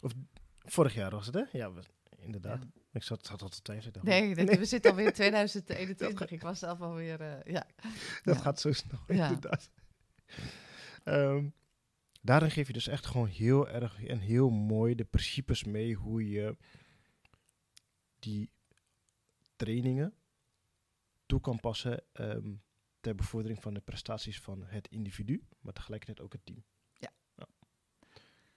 [0.00, 0.12] Of
[0.58, 1.42] vorig jaar was het, hè?
[1.58, 1.70] Ja,
[2.18, 2.66] inderdaad.
[2.92, 4.00] Ik zat, zat al te twijfelen.
[4.04, 6.30] Nee, dat- we zitten alweer in 2021.
[6.30, 7.66] Ik was zelf alweer, eh, ja.
[8.24, 8.40] Dat Ja.
[8.42, 9.26] gaat zo snel, Ja.
[9.26, 9.70] inderdaad.
[11.04, 11.48] Ehm,
[12.20, 16.28] daarin geef je dus echt gewoon heel erg en heel mooi de principes mee hoe
[16.30, 16.56] je
[18.18, 18.50] die
[19.56, 20.14] trainingen
[21.26, 22.52] toe kan passen ehm,
[23.02, 26.64] ter bevordering van de prestaties van het individu, maar tegelijkertijd ook het team.
[26.92, 27.12] Ja.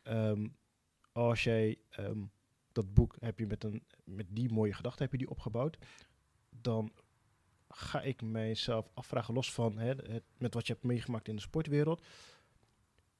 [0.02, 0.48] Ehm,
[1.12, 2.24] als jij ehm,
[2.72, 5.78] dat boek heb je met, een, met die mooie gedachten heb je die opgebouwd,
[6.50, 6.94] dan
[7.70, 11.42] ga ik mijzelf afvragen, los van hè, het, met wat je hebt meegemaakt in de
[11.42, 12.06] sportwereld.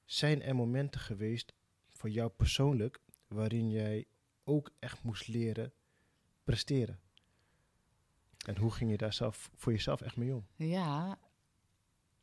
[0.04, 1.54] Zijn er momenten geweest
[1.88, 4.06] voor jou persoonlijk waarin jij
[4.44, 5.72] ook echt moest leren
[6.44, 7.00] presteren?
[8.46, 10.46] En hoe ging je daar zelf voor jezelf echt mee om?
[10.56, 11.18] Ja,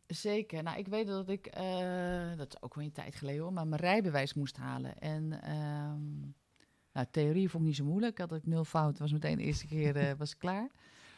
[0.07, 0.63] zeker.
[0.63, 3.67] Nou, ik weet dat ik, eh, dat is ook wel een tijd geleden hoor, maar
[3.67, 4.99] mijn rijbewijs moest halen.
[4.99, 6.19] En ehm,
[6.93, 8.17] nou, theorie vond ik niet zo moeilijk.
[8.17, 10.69] Had ik nul fout, was meteen de eerste keer eh, was klaar.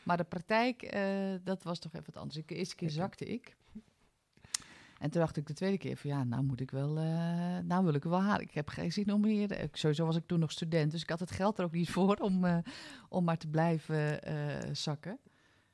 [0.03, 2.37] Maar de praktijk, eh, dat was toch even wat anders.
[2.37, 3.55] Ik, de eerste keer zakte ik.
[4.97, 7.83] En toen dacht ik de tweede keer van ja, nou moet ik wel, eh, nou
[7.83, 8.41] wil ik wel halen.
[8.41, 9.59] Ik heb geen zin om meer.
[9.61, 11.89] Ik, sowieso was ik toen nog student, dus ik had het geld er ook niet
[11.97, 12.57] voor om, eh,
[13.09, 15.19] om maar te blijven eh, zakken.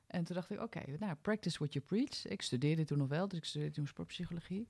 [0.07, 2.25] En toen dacht ik, oké, nou, practice what you preach.
[2.25, 4.67] Ik studeerde toen nog wel, dus ik studeerde toen sportpsychologie.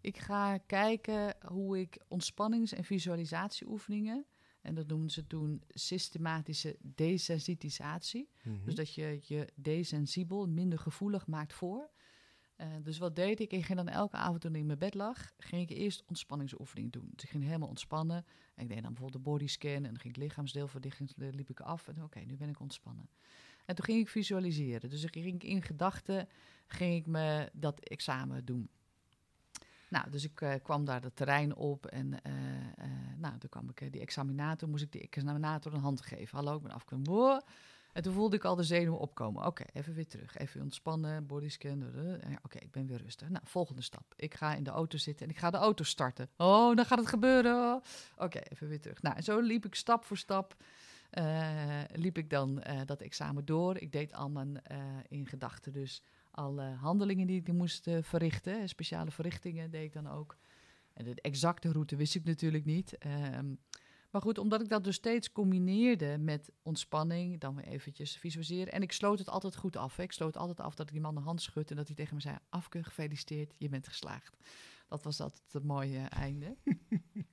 [0.00, 4.26] Ik ga kijken hoe ik ontspannings- en visualisatieoefeningen,
[4.60, 8.28] en dat noemden ze toen systematische desensitisatie.
[8.42, 8.64] Mhm.
[8.64, 11.90] Dus dat je je desensibel, minder gevoelig maakt voor.
[12.56, 13.52] Eh, dus wat deed ik?
[13.52, 16.92] Ik ging dan elke avond toen ik in mijn bed lag, ging ik eerst ontspanningsoefening
[16.92, 17.08] doen.
[17.14, 18.24] Dus ik ging helemaal ontspannen.
[18.54, 21.60] En ik deed dan bijvoorbeeld de bodyscan en dan ging ik lichaamsdeel verdichten, liep ik
[21.60, 21.88] af.
[21.88, 23.08] En oké, nu ben ik ontspannen.
[23.64, 24.90] En toen ging ik visualiseren.
[24.90, 26.28] Dus ik ging in gedachten,
[26.66, 28.68] ging ik me dat examen doen.
[29.88, 32.32] Nou, dus ik eh, kwam daar het terrein op en eh,
[33.16, 36.36] nou, toen kwam ik die examinator, moest ik die examinator een hand geven.
[36.36, 37.42] Hallo, ik ben afgekomen.
[37.94, 39.46] En toen voelde ik al de zenuwen opkomen.
[39.46, 40.36] Oké, even weer terug.
[40.36, 41.82] Even ontspannen, bodyscan.
[41.94, 43.28] eh, ja, Oké, ik ben weer rustig.
[43.28, 44.12] Nou, volgende stap.
[44.16, 46.28] Ik ga in de auto zitten en ik ga de auto starten.
[46.36, 47.82] Oh, dan gaat het gebeuren.
[48.16, 49.02] Oké, even weer terug.
[49.02, 50.56] Nou, en zo liep ik stap voor stap.
[51.10, 53.78] eh, liep ik dan eh, dat examen door.
[53.78, 54.78] Ik deed al mijn eh,
[55.08, 58.60] in gedachten dus alle handelingen die ik moest eh, verrichten.
[58.60, 60.36] eh, Speciale verrichtingen deed ik dan ook.
[60.94, 62.98] En de exacte route wist ik natuurlijk niet.
[62.98, 63.54] Ehm,
[64.14, 68.72] maar goed, omdat ik dat dus steeds combineerde met ontspanning, dan weer eventjes visualiseren.
[68.72, 69.96] En ik sloot het altijd goed af.
[69.96, 70.02] Hè.
[70.02, 72.14] Ik sloot altijd af dat ik die man de hand schud en dat hij tegen
[72.14, 74.36] me zei: Afke, gefeliciteerd, je bent geslaagd.
[74.88, 76.56] Dat was altijd het mooie einde.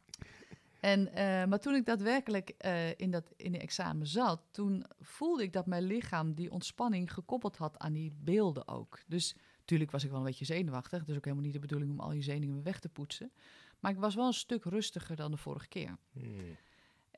[0.92, 5.44] en, eh, maar toen ik daadwerkelijk eh, in, dat, in de examen zat, toen voelde
[5.44, 9.00] ik dat mijn lichaam die ontspanning gekoppeld had aan die beelden ook.
[9.08, 11.06] Dus natuurlijk was ik wel een beetje zenuwachtig.
[11.06, 13.32] Dus ook helemaal niet de bedoeling om al je zenuwen weg te poetsen.
[13.80, 15.98] Maar ik was wel een stuk rustiger dan de vorige keer.
[16.12, 16.58] Hmm.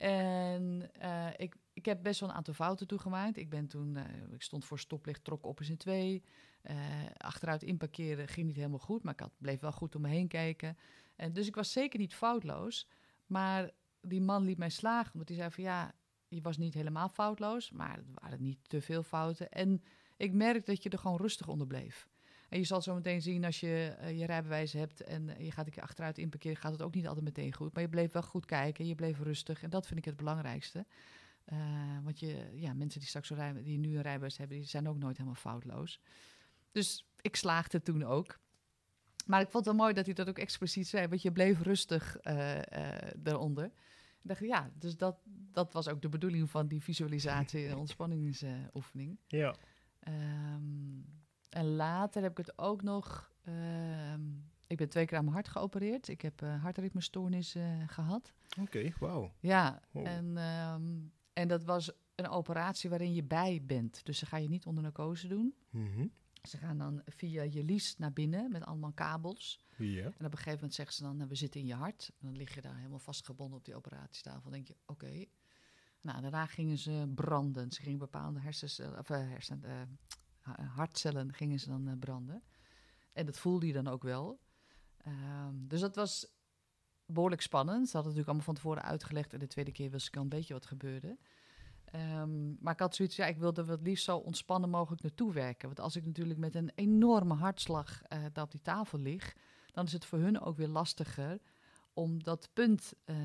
[0.03, 3.37] En eh, ik, ik heb best wel een aantal fouten toegemaakt.
[3.37, 6.23] Ik ben toen, eh, ik stond voor stoplicht, trok op eens in twee.
[6.61, 6.75] Eh,
[7.17, 10.27] achteruit inparkeren ging niet helemaal goed, maar ik had, bleef wel goed om me heen
[10.27, 10.77] kijken.
[11.15, 12.87] En dus ik was zeker niet foutloos.
[13.25, 15.95] Maar die man liet mij slagen, omdat hij zei van ja,
[16.27, 19.49] je was niet helemaal foutloos, maar het waren niet te veel fouten.
[19.49, 19.83] En
[20.17, 22.07] ik merk dat je er gewoon rustig onder bleef.
[22.53, 25.51] En je zal zo meteen zien als je eh, je rijbewijs hebt en eh, je
[25.51, 27.73] gaat een keer achteruit inparkeren, gaat het ook niet altijd meteen goed.
[27.73, 29.63] Maar je bleef wel goed kijken, je bleef rustig.
[29.63, 30.85] En dat vind ik het belangrijkste.
[31.45, 31.57] Eh,
[32.03, 34.97] want je, ja, mensen die straks rijden, die nu een rijbewijs hebben, die zijn ook
[34.97, 35.99] nooit helemaal foutloos.
[36.71, 38.39] Dus ik slaagde toen ook.
[39.25, 41.61] Maar ik vond het wel mooi dat hij dat ook expliciet zei, want je bleef
[41.61, 42.17] rustig
[43.23, 43.65] eronder.
[43.65, 45.17] Ik dacht, ja, dus dat,
[45.51, 49.19] dat was ook de bedoeling van die visualisatie en ontspanningsoefening.
[49.27, 49.55] Ja.
[49.99, 51.01] Ehm,
[51.53, 53.31] en later heb ik het ook nog.
[53.43, 54.21] ehm,
[54.67, 56.07] ik ben twee keer aan mijn hart geopereerd.
[56.07, 58.33] Ik heb eh hartritmestoornis eh, gehad.
[58.59, 59.31] Oké, wauw.
[59.39, 60.99] Ja, en, ehm,
[61.33, 64.05] en dat was een operatie waarin je bij bent.
[64.05, 65.55] Dus ze ga je niet onder narcose doen.
[65.69, 66.07] Mhm.
[66.43, 69.59] Ze gaan dan via je lies naar binnen met allemaal kabels.
[69.77, 70.03] Ja.
[70.03, 72.11] En op een gegeven moment zeggen ze dan, nou, we zitten in je hart.
[72.19, 74.41] En dan lig je daar helemaal vastgebonden op die operatietafel.
[74.41, 75.25] Dan denk je, oké.
[76.01, 77.71] Nou, daarna gingen ze branden.
[77.71, 78.39] Ze gingen bepaalde
[78.97, 79.87] of, hersen, eh, ha-
[80.51, 82.43] hartcellen gingen ze dan eh, branden.
[83.13, 84.39] En dat voelde je dan ook wel.
[84.97, 86.27] Ehm, dus dat was
[87.05, 87.89] behoorlijk spannend.
[87.89, 89.33] Ze hadden natuurlijk allemaal van tevoren uitgelegd.
[89.33, 91.17] En de tweede keer wist ik al een beetje wat gebeurde.
[91.85, 95.67] Ehm, maar ik had zoiets, ja, ik wilde het liefst zo ontspannen mogelijk naartoe werken.
[95.67, 99.35] Want als ik natuurlijk met een enorme hartslag eh, daar op die tafel lig,
[99.71, 101.39] dan is het voor hun ook weer lastiger
[101.93, 103.15] om dat punt eh,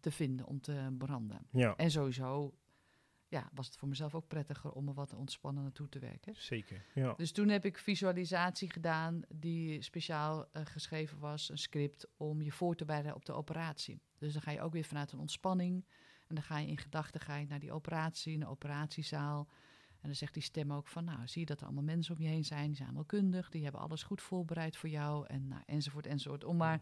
[0.00, 1.46] te vinden, om te branden.
[1.50, 2.54] Ja, En sowieso
[3.32, 6.34] ja, was het voor mezelf ook prettiger om er wat ontspannen naartoe te werken.
[6.36, 6.84] zeker.
[6.94, 7.14] Ja.
[7.16, 12.52] Dus toen heb ik visualisatie gedaan die speciaal eh, geschreven was, een script, om je
[12.52, 14.02] voor te bereiden op de operatie.
[14.18, 15.84] Dus dan ga je ook weer vanuit een ontspanning
[16.28, 19.48] en dan ga je in gedachten naar die operatie, in de operatiezaal.
[20.00, 22.22] En dan zegt die stem ook van, nou, zie je dat er allemaal mensen om
[22.22, 25.48] je heen zijn, die zijn allemaal kundig, die hebben alles goed voorbereid voor jou, en
[25.48, 26.44] nou, enzovoort, enzovoort.
[26.44, 26.80] Om maar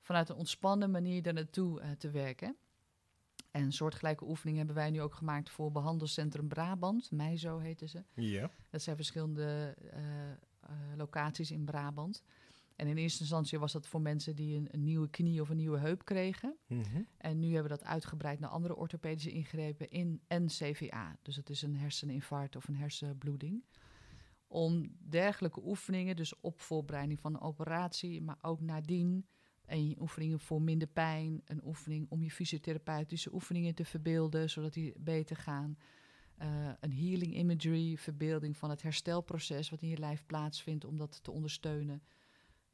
[0.00, 2.56] vanuit een ontspannen manier daar naartoe eh, te werken.
[3.58, 8.04] En soortgelijke oefeningen hebben wij nu ook gemaakt voor Behandelcentrum Brabant, MeiZo heten ze.
[8.14, 8.50] Ja.
[8.70, 10.36] Dat zijn verschillende eh, eh,
[10.96, 12.22] locaties in Brabant.
[12.76, 15.56] En in eerste instantie was dat voor mensen die een, een nieuwe knie of een
[15.56, 16.56] nieuwe heup kregen.
[16.66, 17.02] Mhm.
[17.16, 21.16] En nu hebben we dat uitgebreid naar andere orthopedische ingrepen in en CVA.
[21.22, 23.64] Dus het is een herseninfarct of een hersenbloeding.
[24.50, 29.26] om dergelijke oefeningen, dus op voorbereiding van een operatie, maar ook nadien,
[29.68, 34.94] en oefeningen voor minder pijn, een oefening om je fysiotherapeutische oefeningen te verbeelden, zodat die
[34.98, 35.78] beter gaan.
[36.42, 41.22] Uh, een healing imagery, verbeelding van het herstelproces wat in je lijf plaatsvindt om dat
[41.22, 42.02] te ondersteunen.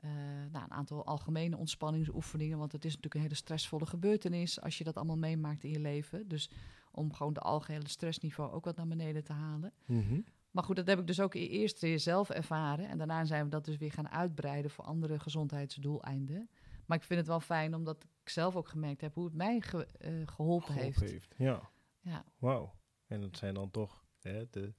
[0.04, 0.10] Uh,
[0.52, 4.84] nou, een aantal algemene ontspanningsoefeningen, want het is natuurlijk een hele stressvolle gebeurtenis als je
[4.84, 6.28] dat allemaal meemaakt in je leven.
[6.28, 6.50] Dus
[6.90, 9.72] om gewoon de algehele stressniveau ook wat naar beneden te halen.
[9.86, 10.20] Mhm.
[10.50, 12.88] Maar goed, dat heb ik dus ook eerst zelf ervaren.
[12.88, 16.48] En daarna zijn we dat dus weer gaan uitbreiden voor andere gezondheidsdoeleinden.
[16.86, 19.60] Maar ik vind het wel fijn omdat ik zelf ook gemerkt heb hoe het mij
[19.60, 21.00] ge, uh, geholpen, heeft.
[21.00, 21.34] heeft.
[21.36, 21.70] Ja.
[22.00, 22.24] ja.
[22.38, 22.74] Wauw.
[23.06, 24.74] En dat zijn dan toch hè, de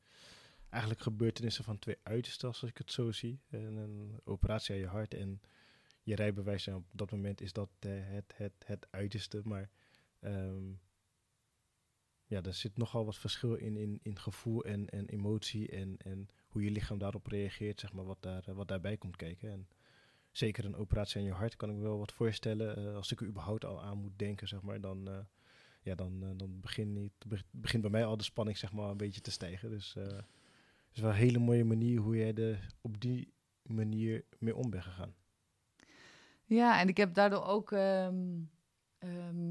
[0.69, 3.41] eigenlijk gebeurtenissen van twee uitersten, als ik het zo zie.
[3.49, 5.41] En een operatie aan je hart en
[6.01, 6.67] je rijbewijs.
[6.67, 9.41] En op dat moment is dat uh, het, het, het uiterste.
[9.43, 9.69] Maar
[10.21, 10.81] um,
[12.25, 16.29] ja, er zit nogal wat verschil in, in, in gevoel en, en emotie en, en
[16.47, 19.51] hoe je lichaam daarop reageert, zeg maar, wat, daar, wat daarbij komt kijken.
[19.51, 19.67] En
[20.37, 22.79] zeker een operatie aan je hart kan ik me wel wat voorstellen.
[22.79, 25.17] Uh, als ik er überhaupt al aan moet denken, zeg maar, dan, uh,
[25.81, 27.11] ja, dan, uh, dan begint,
[27.51, 29.69] begint bij mij al de spanning zeg maar, een beetje te stijgen.
[29.69, 30.23] Dus het
[30.91, 34.83] is wel een hele mooie manier hoe jij er op die manier mee om bent
[34.83, 35.13] gegaan.
[36.43, 38.49] Ja, en ik heb daardoor ook um,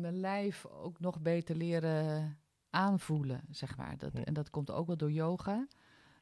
[0.01, 2.39] mijn lijf ook nog beter leren
[2.71, 3.99] aanvoelen, zeg maar.
[3.99, 5.67] Dat, En dat komt ook wel door yoga.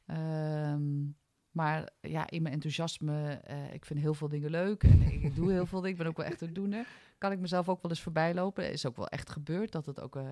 [0.07, 1.15] Um,
[1.53, 5.51] maar ja, in mijn enthousiasme, uh, ik vind heel veel dingen leuk en ik doe
[5.51, 5.91] heel veel dingen.
[5.91, 6.87] Ik ben ook wel echt een doener.
[7.17, 8.71] Kan ik mezelf ook wel eens voorbij lopen.
[8.71, 10.23] Is ook wel echt gebeurd dat het ook uh,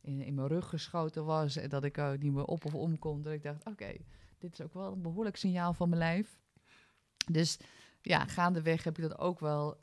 [0.00, 1.56] in, mijn rug geschoten was.
[1.56, 3.22] En dat ik niet meer op of om kon.
[3.22, 3.92] Dat ik dacht, oké,
[4.38, 6.38] dit is ook wel een behoorlijk signaal van mijn lijf.
[7.30, 7.58] Dus
[8.00, 9.80] ja, gaandeweg heb ik dat ook wel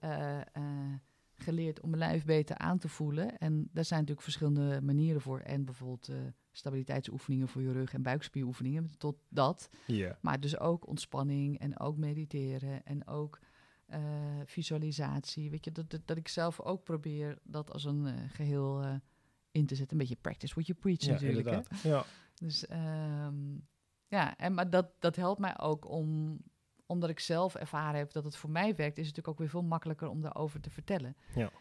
[1.35, 3.37] geleerd om mijn lijf beter aan te voelen.
[3.37, 5.39] En daar zijn natuurlijk verschillende manieren voor.
[5.39, 6.09] En bijvoorbeeld
[6.57, 9.69] stabiliteitsoefeningen voor je rug en buikspieroefeningen, tot dat.
[9.85, 10.15] Yeah.
[10.21, 13.39] Maar dus ook ontspanning en ook mediteren en ook
[13.89, 13.99] uh,
[14.45, 15.49] visualisatie.
[15.49, 19.01] Weet je, dat, dat, dat, ik zelf ook probeer dat als een uh, geheel
[19.51, 19.91] in te zetten.
[19.91, 21.49] Een beetje practice what you preach ja, natuurlijk.
[21.49, 21.89] Hè?
[21.89, 22.05] Ja.
[22.35, 23.67] Dus um,
[24.07, 26.37] ja, en, maar dat, dat helpt mij ook om
[26.85, 29.49] omdat ik zelf ervaren heb dat het voor mij werkt, is het natuurlijk ook weer
[29.49, 31.15] veel makkelijker om daarover te vertellen.
[31.35, 31.51] Ja.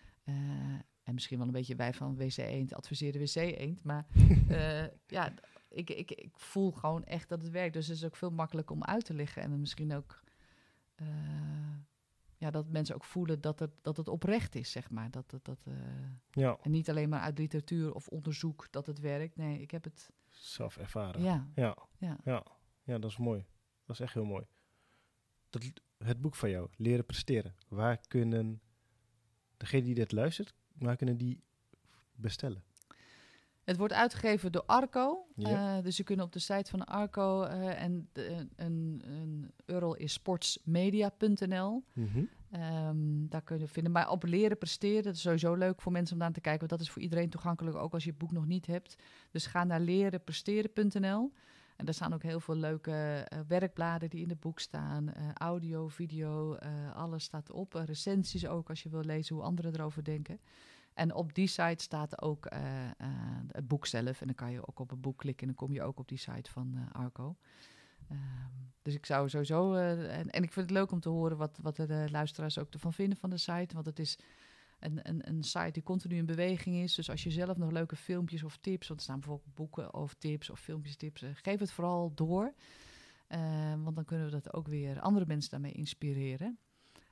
[1.06, 3.82] En misschien wel een beetje wij van WC Eend adviseren WC Eend.
[3.82, 4.06] Maar
[4.48, 4.86] uh,
[5.16, 5.34] ja,
[5.68, 7.74] ik, ik, ik voel gewoon echt dat het werkt.
[7.74, 9.42] Dus het is ook veel makkelijker om uit te leggen.
[9.42, 10.22] En misschien ook
[10.96, 11.06] uh,
[12.36, 15.10] ja, dat mensen ook voelen dat het, dat het oprecht is, zeg maar.
[15.10, 15.66] Dat, dat, dat,
[16.30, 16.58] ja.
[16.62, 19.36] En niet alleen maar uit literatuur of onderzoek dat het werkt.
[19.36, 20.10] Nee, ik heb het...
[20.28, 21.22] Zelf ervaren.
[21.22, 21.48] Ja.
[21.54, 21.76] Ja.
[21.98, 22.16] Ja.
[22.24, 22.46] ja.
[22.82, 23.44] ja dat is mooi.
[23.84, 24.46] Dat is echt heel mooi
[25.58, 27.54] dat, het boek van jou, Leren Presteren.
[27.68, 28.60] Waar kunnen
[29.56, 31.42] degene die dit luistert, waar kunnen die
[32.14, 32.62] bestellen?
[33.66, 35.26] Het wordt uitgegeven door Arco.
[35.34, 35.76] Ja.
[35.76, 39.94] Uh, dus je kunt op de site van Arco uh, en de, een, een URL
[39.94, 41.84] is sportsmedia.nl.
[41.92, 42.28] Mm -hmm.
[42.62, 43.92] um, daar kun je vinden.
[43.92, 46.68] Maar op leren presteren, dat is sowieso leuk voor mensen om daar te kijken.
[46.68, 48.96] Want dat is voor iedereen toegankelijk, ook als je het boek nog niet hebt.
[49.30, 51.32] Dus ga naar lerenpresteren.nl.
[51.76, 55.08] En daar staan ook heel veel leuke uh, werkbladen die in het boek staan.
[55.08, 57.72] Uh, audio, video, uh, alles staat op.
[57.72, 60.40] recensies ook als je wil lezen hoe anderen erover denken.
[60.94, 62.48] En op die site staat ook
[63.50, 64.20] het boek zelf.
[64.20, 66.08] En dan kan je ook op het boek klikken en dan kom je ook op
[66.08, 67.36] die site van Arco.
[68.08, 68.20] Ehm,
[68.82, 69.74] dus ik zou sowieso.
[69.74, 72.92] En, en, ik vind het leuk om te horen wat, wat de luisteraars ook ervan
[72.92, 73.74] vinden van de site.
[73.74, 74.18] Want het is
[74.78, 76.94] een, een, een site die continu in beweging is.
[76.94, 80.14] Dus als je zelf nog leuke filmpjes of tips, want er staan bijvoorbeeld boeken of
[80.14, 82.54] tips of filmpjes tips, uh, geef het vooral door.
[83.28, 86.58] Uh, want dan kunnen we dat ook weer andere mensen daarmee inspireren.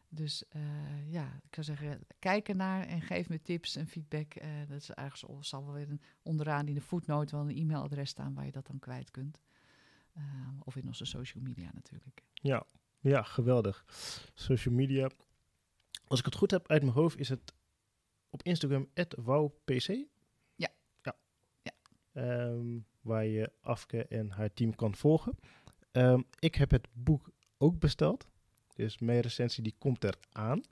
[0.08, 4.34] Dus uh, ja, ik zou zeggen, kijk ernaar en geef me tips en feedback.
[4.68, 8.34] dat is ergens, of zal wel weer onderaan in de footnote wel een e-mailadres staan
[8.34, 9.40] waar je dat dan kwijt kunt.
[10.64, 12.22] of in onze social media natuurlijk.
[12.32, 12.66] Ja,
[13.00, 13.84] ja, geweldig.
[14.34, 15.10] Social media,
[16.06, 17.54] als ik het goed heb uit mijn hoofd, is het
[18.30, 19.86] op Instagram wowpc.
[20.54, 20.68] Ja.
[21.02, 21.16] Ja.
[21.62, 21.72] ja.
[22.46, 25.38] Um, waar je Afke en haar team kan volgen.
[25.92, 28.26] Um, ik heb het boek ook besteld.
[28.74, 30.62] Dus mijn recensie die komt eraan.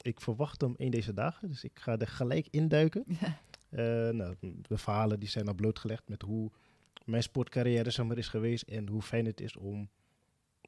[0.00, 3.04] Ik verwacht hem een deze dagen, dus ik ga er gelijk induiken.
[3.06, 3.38] Ja.
[3.70, 6.50] Uh, nou, de verhalen die zijn al blootgelegd met hoe
[7.04, 9.90] mijn sportcarrière zeg maar, is geweest en hoe fijn het is om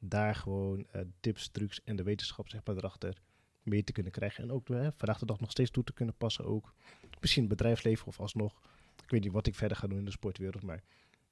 [0.01, 3.21] daar gewoon uh, tips, trucs en de wetenschap zeg maar, erachter
[3.63, 4.43] mee te kunnen krijgen.
[4.43, 6.45] En ook hè, vandaag de dag nog steeds toe te kunnen passen.
[6.45, 6.73] Ook
[7.21, 8.61] misschien bedrijfsleven of alsnog.
[9.03, 10.63] Ik weet niet wat ik verder ga doen in de sportwereld.
[10.63, 10.83] Maar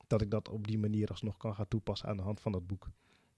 [0.07, 2.67] dat ik dat op die manier alsnog kan gaan toepassen aan de hand van dat
[2.67, 2.89] boek.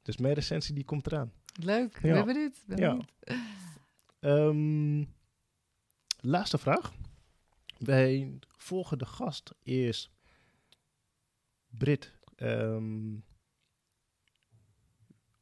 [0.01, 1.33] Dus mijn recensie die komt eraan.
[1.61, 2.13] Leuk, ja.
[2.13, 2.63] ben benieuwd.
[2.67, 2.99] Ben ja.
[4.19, 5.13] Um,
[6.19, 6.93] laatste vraag.
[7.77, 10.11] Wij volgende gast is
[11.67, 12.13] Brit.
[12.35, 13.23] Um,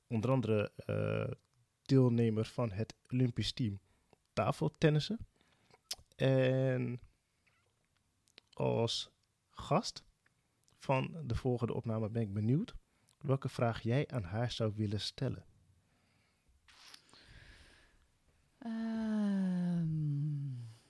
[0.08, 1.34] onder andere eh,
[1.82, 3.80] deelnemer van het Olympisch team
[4.34, 5.20] tafeltennissen.
[6.16, 6.99] En
[8.53, 9.12] als
[9.49, 10.03] gast
[10.78, 12.76] van de volgende opname ben ik benieuwd
[13.18, 15.45] welke vraag jij aan haar zou willen stellen.
[18.57, 19.88] Ehm,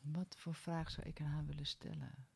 [0.01, 2.27] wat voor vraag zou ik aan haar willen stellen?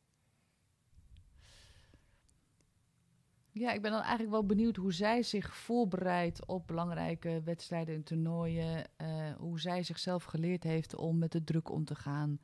[3.58, 8.04] Ja, ik ben dan eigenlijk wel benieuwd hoe zij zich voorbereidt op belangrijke wedstrijden en
[8.04, 8.86] toernooien.
[8.96, 12.40] eh, hoe zij zichzelf geleerd heeft om met de druk om te gaan,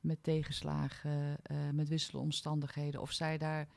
[0.00, 3.00] met tegenslagen, eh, met wisselende omstandigheden.
[3.00, 3.68] Of zij daar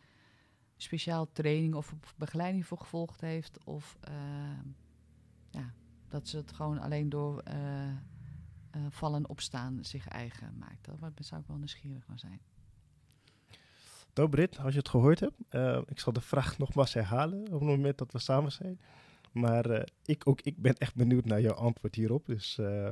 [0.78, 3.64] speciaal training of begeleiding voor gevolgd heeft.
[3.64, 4.14] Of eh,
[5.50, 5.74] ja,
[6.08, 7.44] dat ze het gewoon alleen door
[8.90, 10.86] vallen en opstaan zich eigen maakt.
[10.86, 12.42] Daar zou ik wel nieuwsgierig naar zijn.
[14.20, 17.60] Nou Britt, als je het gehoord hebt, eh, ik zal de vraag nogmaals herhalen op
[17.60, 18.80] het moment dat we samen zijn.
[19.32, 22.90] Maar eh, ik, ook ik ben echt benieuwd naar jouw antwoord hierop, dus eh,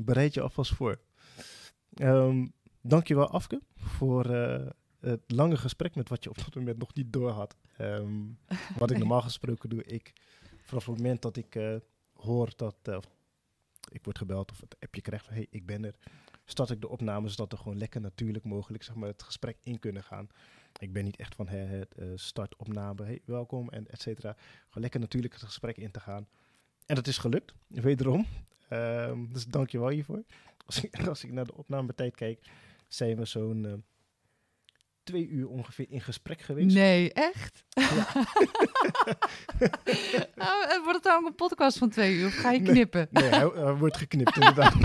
[0.00, 0.98] bereid je alvast voor.
[1.94, 2.46] Ehm
[2.80, 4.24] dankjewel Afke voor
[5.00, 7.56] het lange gesprek met wat je op dat moment nog niet door had.
[7.76, 8.22] Ehm,
[8.78, 10.12] wat ik normaal gesproken doe, ik
[10.62, 11.80] vanaf het moment dat ik
[12.12, 13.02] hoor dat
[13.90, 15.94] ik word gebeld of het appje krijg van hey, ik ben er,
[16.50, 19.78] start ik de opname zodat we gewoon lekker natuurlijk mogelijk zeg maar, het gesprek in
[19.78, 20.28] kunnen gaan.
[20.78, 24.32] Ik ben niet echt van hè, het eh, start opname, hey, welkom en et cetera.
[24.36, 26.28] Gewoon lekker natuurlijk het gesprek in te gaan.
[26.86, 28.26] En dat is gelukt, wederom.
[28.68, 30.24] Ehm, dus dank je wel hiervoor.
[30.66, 32.50] Als ik, als ik naar de opnametijd kijk,
[32.88, 33.72] zijn we zo'n eh,
[35.08, 36.74] twee uur ongeveer in gesprek geweest.
[36.74, 37.64] Nee, echt?
[37.68, 38.06] Ja.
[40.36, 42.26] oh, en wordt het dan ook een podcast van twee uur?
[42.26, 42.72] Of ga je Nee.
[42.72, 43.08] knippen?
[43.10, 44.72] Nee, hij, hij wordt geknipt inderdaad.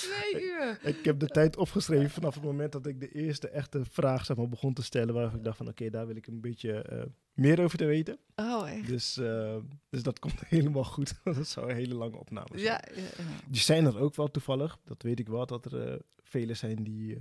[0.00, 0.78] Twee uur.
[0.82, 4.36] ik heb de tijd opgeschreven vanaf het moment dat ik de eerste echte vraag zeg
[4.36, 5.14] maar, begon te stellen.
[5.14, 7.02] Waarvan ik dacht van oké, daar wil ik een beetje eh,
[7.32, 8.18] meer over te weten.
[8.36, 8.86] Oh, echt?
[8.86, 9.56] Dus, eh,
[9.88, 11.14] dus dat komt helemaal goed.
[11.24, 12.62] dat zou een hele lange opname zijn.
[12.62, 13.24] Ja, ja, ja.
[13.48, 14.78] Die zijn er ook wel toevallig.
[14.84, 17.16] Dat weet ik wel, dat er uh, velen zijn die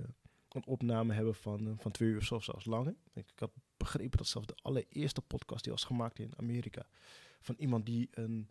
[0.55, 2.95] een opname hebben van, uh, van twee uur of zelfs langer.
[3.13, 6.85] Ik, ik had begrepen dat zelfs de allereerste podcast die was gemaakt in Amerika.
[7.41, 8.49] Van iemand die een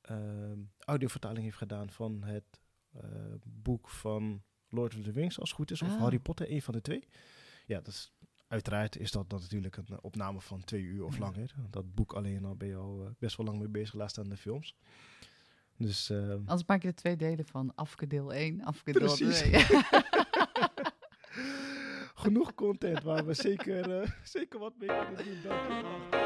[0.00, 2.60] ehm, audiovertaling heeft gedaan van het
[2.92, 3.02] eh,
[3.44, 5.82] boek van Lord of the Rings, als het goed is.
[5.82, 5.98] Of Ah.
[6.00, 7.04] Harry Potter, een van de twee.
[7.66, 8.12] Ja, dat is,
[8.46, 11.54] uiteraard is dat, dat natuurlijk een opname van twee uur of langer.
[11.70, 14.28] Dat boek alleen al ben je al uh, best wel lang mee bezig, laatst aan
[14.28, 14.76] de films.
[15.76, 17.74] Dus, uh, Anders maak je er twee delen van.
[17.74, 19.38] Afke deel 1, afke deel Precies.
[19.38, 19.50] 2.
[22.22, 25.42] Genoeg content waar we zeker, uh, zeker wat mee kunnen doen.
[25.42, 26.21] Dankjewel.